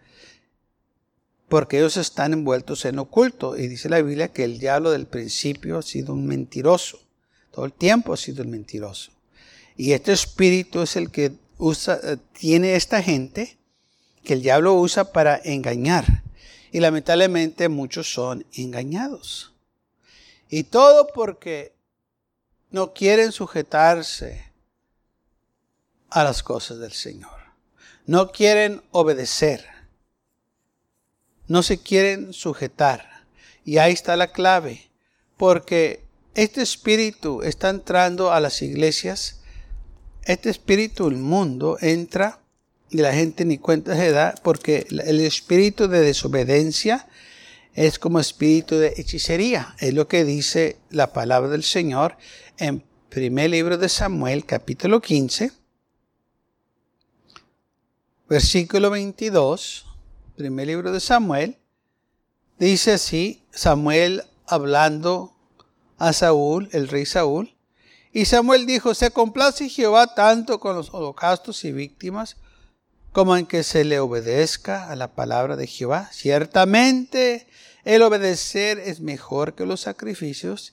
porque 1.54 1.78
ellos 1.78 1.96
están 1.98 2.32
envueltos 2.32 2.84
en 2.84 2.98
oculto. 2.98 3.56
Y 3.56 3.68
dice 3.68 3.88
la 3.88 4.02
Biblia 4.02 4.32
que 4.32 4.42
el 4.42 4.58
diablo 4.58 4.90
del 4.90 5.06
principio 5.06 5.78
ha 5.78 5.82
sido 5.82 6.12
un 6.12 6.26
mentiroso. 6.26 6.98
Todo 7.52 7.64
el 7.64 7.72
tiempo 7.72 8.12
ha 8.12 8.16
sido 8.16 8.42
un 8.42 8.50
mentiroso. 8.50 9.12
Y 9.76 9.92
este 9.92 10.10
espíritu 10.10 10.82
es 10.82 10.96
el 10.96 11.12
que 11.12 11.30
usa, 11.58 12.00
eh, 12.02 12.16
tiene 12.32 12.74
esta 12.74 13.00
gente 13.04 13.56
que 14.24 14.32
el 14.32 14.42
diablo 14.42 14.74
usa 14.74 15.12
para 15.12 15.40
engañar. 15.44 16.24
Y 16.72 16.80
lamentablemente 16.80 17.68
muchos 17.68 18.12
son 18.12 18.44
engañados. 18.54 19.52
Y 20.48 20.64
todo 20.64 21.06
porque 21.14 21.72
no 22.72 22.92
quieren 22.94 23.30
sujetarse 23.30 24.50
a 26.10 26.24
las 26.24 26.42
cosas 26.42 26.80
del 26.80 26.94
Señor. 26.94 27.30
No 28.06 28.32
quieren 28.32 28.82
obedecer 28.90 29.73
no 31.46 31.62
se 31.62 31.78
quieren 31.78 32.32
sujetar. 32.32 33.26
Y 33.64 33.78
ahí 33.78 33.92
está 33.92 34.16
la 34.16 34.32
clave, 34.32 34.90
porque 35.36 36.04
este 36.34 36.62
espíritu 36.62 37.42
está 37.42 37.70
entrando 37.70 38.32
a 38.32 38.40
las 38.40 38.60
iglesias, 38.62 39.40
este 40.24 40.50
espíritu 40.50 41.08
del 41.08 41.18
mundo 41.18 41.78
entra 41.80 42.40
y 42.90 42.98
la 42.98 43.12
gente 43.12 43.44
ni 43.44 43.58
cuenta 43.58 43.96
se 43.96 44.10
da, 44.10 44.34
porque 44.42 44.86
el 44.88 45.20
espíritu 45.20 45.88
de 45.88 46.00
desobediencia 46.00 47.08
es 47.74 47.98
como 47.98 48.20
espíritu 48.20 48.76
de 48.76 48.94
hechicería. 48.96 49.74
Es 49.78 49.94
lo 49.94 50.06
que 50.08 50.24
dice 50.24 50.76
la 50.90 51.12
palabra 51.12 51.50
del 51.50 51.64
Señor 51.64 52.16
en 52.58 52.84
primer 53.08 53.50
libro 53.50 53.78
de 53.78 53.88
Samuel, 53.88 54.44
capítulo 54.44 55.00
15, 55.00 55.52
versículo 58.28 58.90
22 58.90 59.93
primer 60.36 60.66
libro 60.66 60.92
de 60.92 61.00
Samuel, 61.00 61.58
dice 62.58 62.92
así, 62.92 63.44
Samuel 63.52 64.24
hablando 64.46 65.36
a 65.98 66.12
Saúl, 66.12 66.68
el 66.72 66.88
rey 66.88 67.06
Saúl, 67.06 67.54
Y 68.16 68.26
Samuel 68.26 68.64
dijo, 68.64 68.94
se 68.94 69.10
complace 69.10 69.68
Jehová 69.68 70.14
tanto 70.14 70.60
con 70.60 70.76
los 70.76 70.94
holocaustos 70.94 71.64
y 71.64 71.72
víctimas 71.72 72.36
como 73.10 73.36
en 73.36 73.44
que 73.44 73.64
se 73.64 73.84
le 73.84 73.98
obedezca 73.98 74.88
a 74.88 74.94
la 74.94 75.16
palabra 75.16 75.56
de 75.56 75.66
Jehová. 75.66 76.10
Ciertamente 76.12 77.48
el 77.84 78.02
obedecer 78.02 78.78
es 78.78 79.00
mejor 79.00 79.54
que 79.54 79.66
los 79.66 79.80
sacrificios 79.80 80.72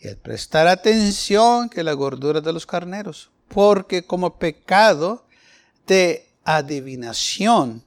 y 0.00 0.08
el 0.08 0.16
prestar 0.16 0.66
atención 0.66 1.68
que 1.68 1.84
la 1.84 1.92
gordura 1.92 2.40
de 2.40 2.52
los 2.52 2.66
carneros, 2.66 3.30
porque 3.46 4.04
como 4.04 4.38
pecado 4.38 5.24
de 5.86 6.28
adivinación 6.42 7.84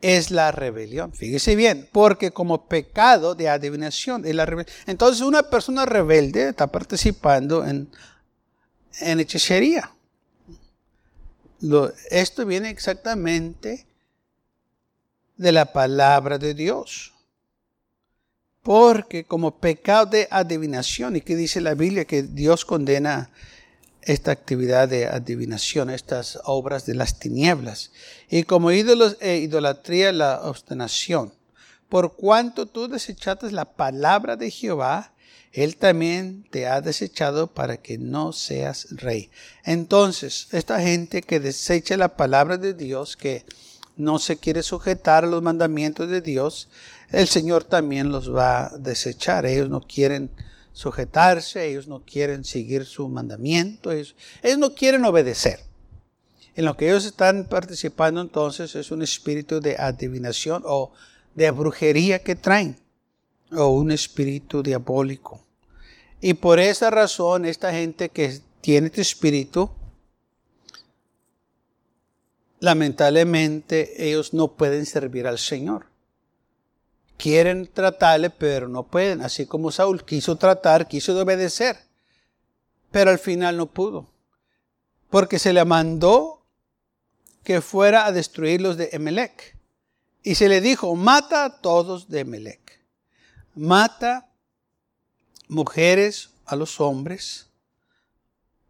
es 0.00 0.30
la 0.30 0.52
rebelión. 0.52 1.12
Fíjese 1.12 1.56
bien, 1.56 1.88
porque 1.92 2.30
como 2.30 2.66
pecado 2.68 3.34
de 3.34 3.48
adivinación 3.48 4.24
es 4.24 4.34
la 4.34 4.46
rebelión. 4.46 4.74
Entonces 4.86 5.22
una 5.22 5.42
persona 5.42 5.86
rebelde 5.86 6.50
está 6.50 6.66
participando 6.68 7.64
en, 7.66 7.88
en 9.00 9.20
hechicería. 9.20 9.90
esto 12.10 12.46
viene 12.46 12.70
exactamente 12.70 13.86
de 15.36 15.52
la 15.52 15.72
palabra 15.72 16.38
de 16.38 16.54
Dios. 16.54 17.14
Porque 18.62 19.24
como 19.24 19.58
pecado 19.58 20.06
de 20.06 20.28
adivinación, 20.30 21.16
y 21.16 21.22
que 21.22 21.36
dice 21.36 21.60
la 21.60 21.74
Biblia 21.74 22.04
que 22.04 22.22
Dios 22.22 22.64
condena 22.64 23.30
esta 24.02 24.30
actividad 24.30 24.88
de 24.88 25.06
adivinación, 25.06 25.90
estas 25.90 26.38
obras 26.44 26.86
de 26.86 26.94
las 26.94 27.18
tinieblas, 27.18 27.90
y 28.28 28.44
como 28.44 28.72
ídolos 28.72 29.16
e 29.20 29.36
idolatría 29.38 30.12
la 30.12 30.42
obstinación. 30.42 31.32
Por 31.88 32.16
cuanto 32.16 32.66
tú 32.66 32.88
desechaste 32.88 33.50
la 33.50 33.64
palabra 33.64 34.36
de 34.36 34.50
Jehová, 34.50 35.12
él 35.52 35.76
también 35.76 36.44
te 36.50 36.66
ha 36.66 36.80
desechado 36.80 37.48
para 37.48 37.78
que 37.78 37.98
no 37.98 38.32
seas 38.32 38.88
rey. 38.90 39.30
Entonces, 39.64 40.48
esta 40.52 40.80
gente 40.80 41.22
que 41.22 41.40
desecha 41.40 41.96
la 41.96 42.16
palabra 42.16 42.58
de 42.58 42.74
Dios, 42.74 43.16
que 43.16 43.44
no 43.96 44.18
se 44.18 44.36
quiere 44.36 44.62
sujetar 44.62 45.24
a 45.24 45.28
los 45.28 45.42
mandamientos 45.42 46.08
de 46.08 46.20
Dios, 46.20 46.68
el 47.10 47.26
Señor 47.26 47.64
también 47.64 48.12
los 48.12 48.32
va 48.34 48.66
a 48.66 48.78
desechar. 48.78 49.46
Ellos 49.46 49.70
no 49.70 49.80
quieren 49.80 50.30
sujetarse, 50.78 51.66
ellos 51.66 51.88
no 51.88 52.04
quieren 52.04 52.44
seguir 52.44 52.86
su 52.86 53.08
mandamiento, 53.08 53.90
ellos, 53.90 54.14
no 54.58 54.76
quieren 54.76 55.04
obedecer. 55.04 55.58
En 56.54 56.64
lo 56.66 56.76
que 56.76 56.86
ellos 56.86 57.04
están 57.04 57.48
participando 57.48 58.20
entonces 58.20 58.76
es 58.76 58.92
un 58.92 59.02
espíritu 59.02 59.60
de 59.60 59.76
adivinación 59.76 60.62
o 60.64 60.92
de 61.34 61.50
brujería 61.50 62.20
que 62.20 62.36
traen, 62.36 62.78
o 63.50 63.70
un 63.70 63.90
espíritu 63.90 64.62
diabólico. 64.62 65.44
Y 66.20 66.34
por 66.34 66.60
esa 66.60 66.90
razón, 66.90 67.44
esta 67.44 67.72
gente 67.72 68.10
que 68.10 68.40
tiene 68.60 68.86
este 68.86 69.00
espíritu, 69.00 69.68
lamentablemente 72.60 74.08
ellos 74.08 74.32
no 74.32 74.54
pueden 74.54 74.86
servir 74.86 75.26
al 75.26 75.40
Señor 75.40 75.87
quieren 77.18 77.66
tratarle, 77.66 78.30
pero 78.30 78.68
no 78.68 78.84
pueden. 78.84 79.20
Así 79.20 79.44
como 79.44 79.70
Saúl 79.70 80.04
quiso 80.04 80.36
tratar, 80.36 80.88
quiso 80.88 81.20
obedecer, 81.20 81.76
pero 82.90 83.10
al 83.10 83.18
final 83.18 83.58
no 83.58 83.66
pudo. 83.66 84.08
Porque 85.10 85.38
se 85.38 85.52
le 85.52 85.64
mandó 85.64 86.42
que 87.42 87.60
fuera 87.60 88.06
a 88.06 88.12
destruir 88.12 88.60
los 88.60 88.76
de 88.76 88.90
Emelec. 88.92 89.56
Y 90.22 90.36
se 90.36 90.48
le 90.48 90.60
dijo, 90.60 90.94
mata 90.94 91.44
a 91.44 91.60
todos 91.60 92.08
de 92.08 92.20
Emelec. 92.20 92.80
Mata 93.54 94.28
mujeres 95.48 96.30
a 96.46 96.56
los 96.56 96.80
hombres. 96.80 97.46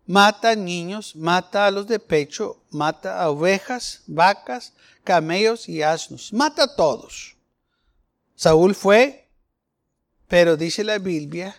Mata 0.06 0.54
niños, 0.56 1.16
mata 1.16 1.66
a 1.66 1.70
los 1.70 1.87
de 1.87 1.98
pecho, 1.98 2.62
mata 2.70 3.20
a 3.20 3.28
ovejas, 3.28 4.04
vacas, 4.06 4.72
camellos 5.04 5.68
y 5.68 5.82
asnos. 5.82 6.32
Mata 6.32 6.62
a 6.62 6.76
todos. 6.76 7.38
Saúl 8.38 8.77
fue, 8.77 9.27
pero 10.29 10.57
dice 10.57 10.85
la 10.85 10.98
Biblia 10.98 11.57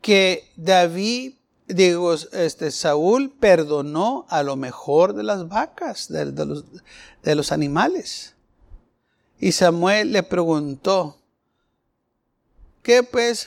que 0.00 0.50
David, 0.56 1.34
digo, 1.68 2.14
este, 2.14 2.70
Saúl 2.70 3.30
perdonó 3.38 4.24
a 4.30 4.42
lo 4.42 4.56
mejor 4.56 5.12
de 5.12 5.22
las 5.22 5.46
vacas, 5.46 6.08
de, 6.08 6.24
los, 6.24 6.64
de 7.22 7.34
los 7.34 7.52
animales. 7.52 8.34
Y 9.38 9.52
Samuel 9.52 10.12
le 10.12 10.22
preguntó, 10.22 11.18
¿qué 12.82 13.02
pues 13.02 13.46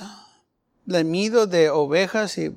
mido 0.85 1.47
de 1.47 1.71
ovejas 1.71 2.37
y 2.37 2.53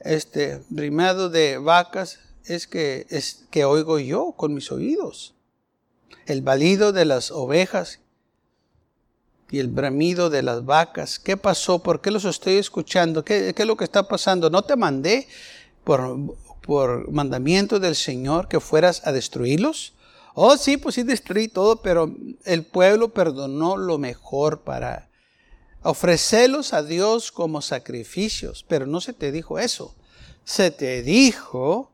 este 0.00 0.60
brimado 0.70 1.30
de 1.30 1.58
vacas 1.58 2.18
es 2.46 2.66
que, 2.66 3.06
es 3.10 3.44
que 3.52 3.64
oigo 3.64 4.00
yo 4.00 4.32
con 4.32 4.54
mis 4.54 4.72
oídos? 4.72 5.36
El 6.26 6.42
balido 6.42 6.90
de 6.92 7.04
las 7.04 7.30
ovejas 7.30 8.00
y 9.54 9.60
el 9.60 9.68
bramido 9.68 10.30
de 10.30 10.42
las 10.42 10.64
vacas. 10.64 11.20
¿Qué 11.20 11.36
pasó? 11.36 11.78
¿Por 11.78 12.00
qué 12.00 12.10
los 12.10 12.24
estoy 12.24 12.54
escuchando? 12.54 13.24
¿Qué, 13.24 13.54
es 13.56 13.66
lo 13.66 13.76
que 13.76 13.84
está 13.84 14.08
pasando? 14.08 14.50
¿No 14.50 14.62
te 14.62 14.74
mandé 14.74 15.28
por, 15.84 16.36
por 16.60 17.08
mandamiento 17.12 17.78
del 17.78 17.94
Señor 17.94 18.48
que 18.48 18.58
fueras 18.58 19.06
a 19.06 19.12
destruirlos? 19.12 19.94
Oh, 20.34 20.56
sí, 20.56 20.76
pues 20.76 20.96
sí 20.96 21.04
destruí 21.04 21.46
todo, 21.46 21.76
pero 21.76 22.12
el 22.44 22.64
pueblo 22.64 23.10
perdonó 23.10 23.76
lo 23.76 23.96
mejor 23.96 24.62
para 24.62 25.08
ofrecerlos 25.84 26.72
a 26.72 26.82
Dios 26.82 27.30
como 27.30 27.62
sacrificios. 27.62 28.64
Pero 28.66 28.86
no 28.86 29.00
se 29.00 29.12
te 29.12 29.30
dijo 29.30 29.60
eso. 29.60 29.94
Se 30.42 30.72
te 30.72 31.04
dijo 31.04 31.92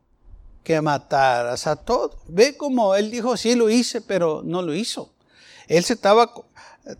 que 0.64 0.80
mataras 0.80 1.66
a 1.66 1.76
todos. 1.76 2.16
Ve 2.26 2.56
como 2.56 2.94
él 2.94 3.10
dijo, 3.10 3.36
sí 3.36 3.54
lo 3.54 3.68
hice, 3.68 4.00
pero 4.00 4.40
no 4.42 4.62
lo 4.62 4.74
hizo. 4.74 5.12
Él 5.68 5.84
se 5.84 5.92
estaba 5.92 6.32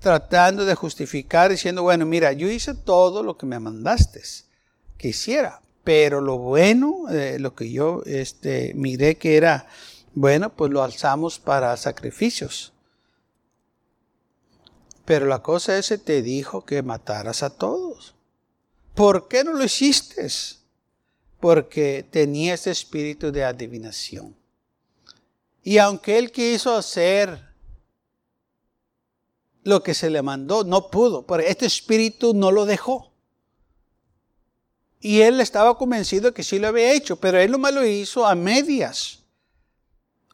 tratando 0.01 0.65
de 0.65 0.75
justificar 0.75 1.51
diciendo, 1.51 1.83
bueno, 1.83 2.07
mira, 2.07 2.33
yo 2.33 2.49
hice 2.49 2.75
todo 2.75 3.23
lo 3.23 3.37
que 3.37 3.47
me 3.47 3.59
mandaste 3.59 4.23
que 4.99 5.09
hiciera, 5.09 5.63
pero 5.85 6.21
lo 6.21 6.39
bueno, 6.39 7.09
eh, 7.11 7.39
lo 7.39 7.55
que 7.55 7.71
yo 7.73 8.03
este, 8.05 8.73
miré 8.75 9.17
que 9.17 9.37
era 9.37 9.67
bueno, 10.15 10.55
pues 10.55 10.71
lo 10.71 10.83
alzamos 10.83 11.39
para 11.39 11.77
sacrificios. 11.77 12.73
Pero 15.05 15.27
la 15.27 15.43
cosa 15.43 15.79
es, 15.79 15.93
te 16.05 16.23
dijo 16.23 16.65
que 16.65 16.83
mataras 16.83 17.43
a 17.43 17.51
todos. 17.51 18.15
¿Por 18.95 19.29
qué 19.29 19.45
no 19.45 19.55
lo 19.55 19.65
hiciste? 19.65 20.27
Porque 21.41 22.05
tenía 22.11 22.55
ese 22.55 22.71
espíritu 22.71 23.33
de 23.33 23.45
adivinación. 23.45 24.37
Y 25.63 25.79
aunque 25.79 26.19
él 26.19 26.31
quiso 26.31 26.77
hacer 26.77 27.50
lo 29.63 29.83
que 29.83 29.95
se 29.95 30.11
le 30.11 30.23
mandó, 30.23 30.65
no 30.65 30.91
pudo, 30.91 31.27
pero 31.27 31.43
este 31.43 31.67
espíritu 31.67 32.35
no 32.35 32.51
lo 32.51 32.67
dejó. 32.67 33.13
Y 35.01 35.23
él 35.23 35.41
estaba 35.41 35.77
convencido 35.79 36.35
que 36.35 36.43
sí 36.43 36.59
lo 36.59 36.69
había 36.69 36.93
hecho, 36.93 37.17
pero 37.17 37.39
él 37.39 37.53
no 37.53 37.71
lo 37.71 37.85
hizo 37.85 38.27
a 38.27 38.35
medias. 38.35 39.21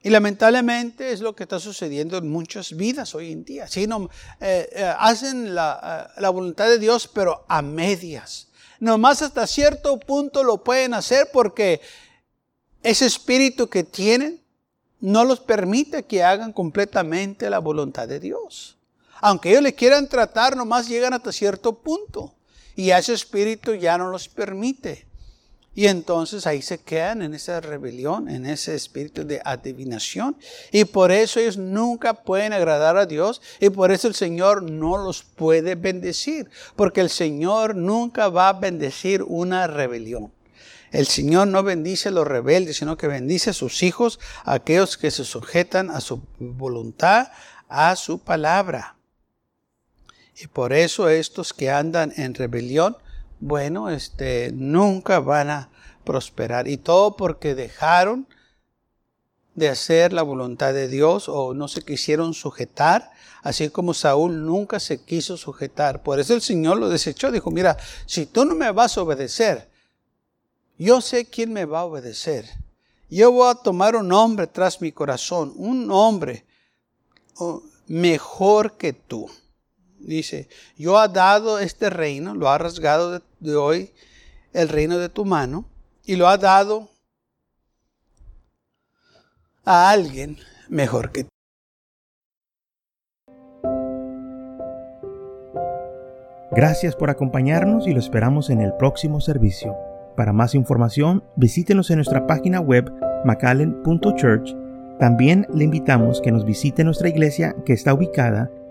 Y 0.02 0.10
lamentablemente 0.10 1.12
es 1.12 1.20
lo 1.20 1.34
que 1.34 1.44
está 1.44 1.58
sucediendo 1.58 2.18
en 2.18 2.28
muchas 2.30 2.76
vidas 2.76 3.14
hoy 3.14 3.32
en 3.32 3.44
día. 3.44 3.66
Si 3.66 3.86
no, 3.86 4.08
eh, 4.40 4.68
eh, 4.72 4.94
hacen 4.98 5.54
la, 5.54 6.10
eh, 6.16 6.20
la, 6.20 6.30
voluntad 6.30 6.68
de 6.68 6.78
Dios, 6.78 7.08
pero 7.08 7.44
a 7.48 7.62
medias. 7.62 8.48
Nomás 8.78 9.22
hasta 9.22 9.46
cierto 9.46 9.98
punto 9.98 10.44
lo 10.44 10.62
pueden 10.62 10.94
hacer 10.94 11.28
porque 11.32 11.80
ese 12.82 13.06
espíritu 13.06 13.68
que 13.68 13.82
tienen 13.82 14.40
no 15.00 15.24
los 15.24 15.40
permite 15.40 16.04
que 16.04 16.22
hagan 16.22 16.52
completamente 16.52 17.50
la 17.50 17.58
voluntad 17.58 18.06
de 18.06 18.20
Dios. 18.20 18.75
Aunque 19.20 19.50
ellos 19.50 19.62
le 19.62 19.74
quieran 19.74 20.08
tratar, 20.08 20.56
nomás 20.56 20.88
llegan 20.88 21.14
hasta 21.14 21.32
cierto 21.32 21.74
punto. 21.74 22.34
Y 22.74 22.90
ese 22.90 23.14
espíritu 23.14 23.74
ya 23.74 23.96
no 23.96 24.10
los 24.10 24.28
permite. 24.28 25.06
Y 25.74 25.88
entonces 25.88 26.46
ahí 26.46 26.62
se 26.62 26.78
quedan 26.78 27.20
en 27.20 27.34
esa 27.34 27.60
rebelión, 27.60 28.30
en 28.30 28.46
ese 28.46 28.74
espíritu 28.74 29.26
de 29.26 29.42
adivinación. 29.44 30.34
Y 30.72 30.86
por 30.86 31.12
eso 31.12 31.38
ellos 31.38 31.58
nunca 31.58 32.14
pueden 32.14 32.54
agradar 32.54 32.96
a 32.96 33.04
Dios. 33.04 33.42
Y 33.60 33.68
por 33.68 33.92
eso 33.92 34.08
el 34.08 34.14
Señor 34.14 34.62
no 34.62 34.96
los 34.96 35.22
puede 35.22 35.74
bendecir. 35.74 36.48
Porque 36.76 37.02
el 37.02 37.10
Señor 37.10 37.76
nunca 37.76 38.30
va 38.30 38.48
a 38.48 38.52
bendecir 38.54 39.22
una 39.22 39.66
rebelión. 39.66 40.32
El 40.92 41.06
Señor 41.06 41.48
no 41.48 41.62
bendice 41.62 42.08
a 42.08 42.12
los 42.12 42.26
rebeldes, 42.26 42.78
sino 42.78 42.96
que 42.96 43.06
bendice 43.06 43.50
a 43.50 43.52
sus 43.52 43.82
hijos, 43.82 44.18
a 44.44 44.54
aquellos 44.54 44.96
que 44.96 45.10
se 45.10 45.26
sujetan 45.26 45.90
a 45.90 46.00
su 46.00 46.22
voluntad, 46.38 47.28
a 47.68 47.94
su 47.96 48.18
palabra. 48.18 48.95
Y 50.38 50.48
por 50.48 50.72
eso 50.72 51.08
estos 51.08 51.52
que 51.52 51.70
andan 51.70 52.12
en 52.16 52.34
rebelión, 52.34 52.96
bueno, 53.40 53.90
este, 53.90 54.52
nunca 54.52 55.18
van 55.20 55.50
a 55.50 55.70
prosperar. 56.04 56.68
Y 56.68 56.76
todo 56.76 57.16
porque 57.16 57.54
dejaron 57.54 58.26
de 59.54 59.70
hacer 59.70 60.12
la 60.12 60.22
voluntad 60.22 60.74
de 60.74 60.88
Dios 60.88 61.30
o 61.30 61.54
no 61.54 61.66
se 61.68 61.82
quisieron 61.82 62.34
sujetar, 62.34 63.10
así 63.42 63.70
como 63.70 63.94
Saúl 63.94 64.44
nunca 64.44 64.78
se 64.78 65.02
quiso 65.02 65.38
sujetar. 65.38 66.02
Por 66.02 66.20
eso 66.20 66.34
el 66.34 66.42
Señor 66.42 66.78
lo 66.78 66.90
desechó. 66.90 67.32
Dijo, 67.32 67.50
mira, 67.50 67.78
si 68.04 68.26
tú 68.26 68.44
no 68.44 68.54
me 68.54 68.70
vas 68.70 68.98
a 68.98 69.02
obedecer, 69.02 69.70
yo 70.78 71.00
sé 71.00 71.24
quién 71.24 71.54
me 71.54 71.64
va 71.64 71.80
a 71.80 71.84
obedecer. 71.86 72.46
Yo 73.08 73.32
voy 73.32 73.50
a 73.50 73.54
tomar 73.54 73.96
un 73.96 74.12
hombre 74.12 74.46
tras 74.46 74.82
mi 74.82 74.92
corazón, 74.92 75.54
un 75.56 75.90
hombre 75.90 76.44
oh, 77.36 77.62
mejor 77.86 78.76
que 78.76 78.92
tú. 78.92 79.30
Dice, 79.98 80.48
yo 80.76 80.98
ha 80.98 81.08
dado 81.08 81.58
este 81.58 81.90
reino, 81.90 82.34
lo 82.34 82.48
ha 82.48 82.58
rasgado 82.58 83.22
de, 83.40 83.56
hoy 83.56 83.92
el 84.52 84.68
reino 84.68 84.98
de 84.98 85.08
tu 85.08 85.24
mano 85.24 85.64
y 86.04 86.16
lo 86.16 86.28
ha 86.28 86.38
dado 86.38 86.88
a 89.64 89.90
alguien 89.90 90.38
mejor 90.68 91.12
que 91.12 91.24
tú. 91.24 91.28
Gracias 96.52 96.96
por 96.96 97.10
acompañarnos 97.10 97.86
y 97.86 97.92
lo 97.92 97.98
esperamos 97.98 98.48
en 98.50 98.60
el 98.60 98.72
próximo 98.74 99.20
servicio. 99.20 99.76
Para 100.16 100.32
más 100.32 100.54
información, 100.54 101.22
visítenos 101.36 101.90
en 101.90 101.96
nuestra 101.96 102.26
página 102.26 102.60
web 102.60 102.90
macallen.church. 103.24 104.54
También 104.98 105.46
le 105.52 105.64
invitamos 105.64 106.22
que 106.22 106.32
nos 106.32 106.46
visite 106.46 106.84
nuestra 106.84 107.08
iglesia 107.10 107.54
que 107.66 107.74
está 107.74 107.92
ubicada 107.92 108.50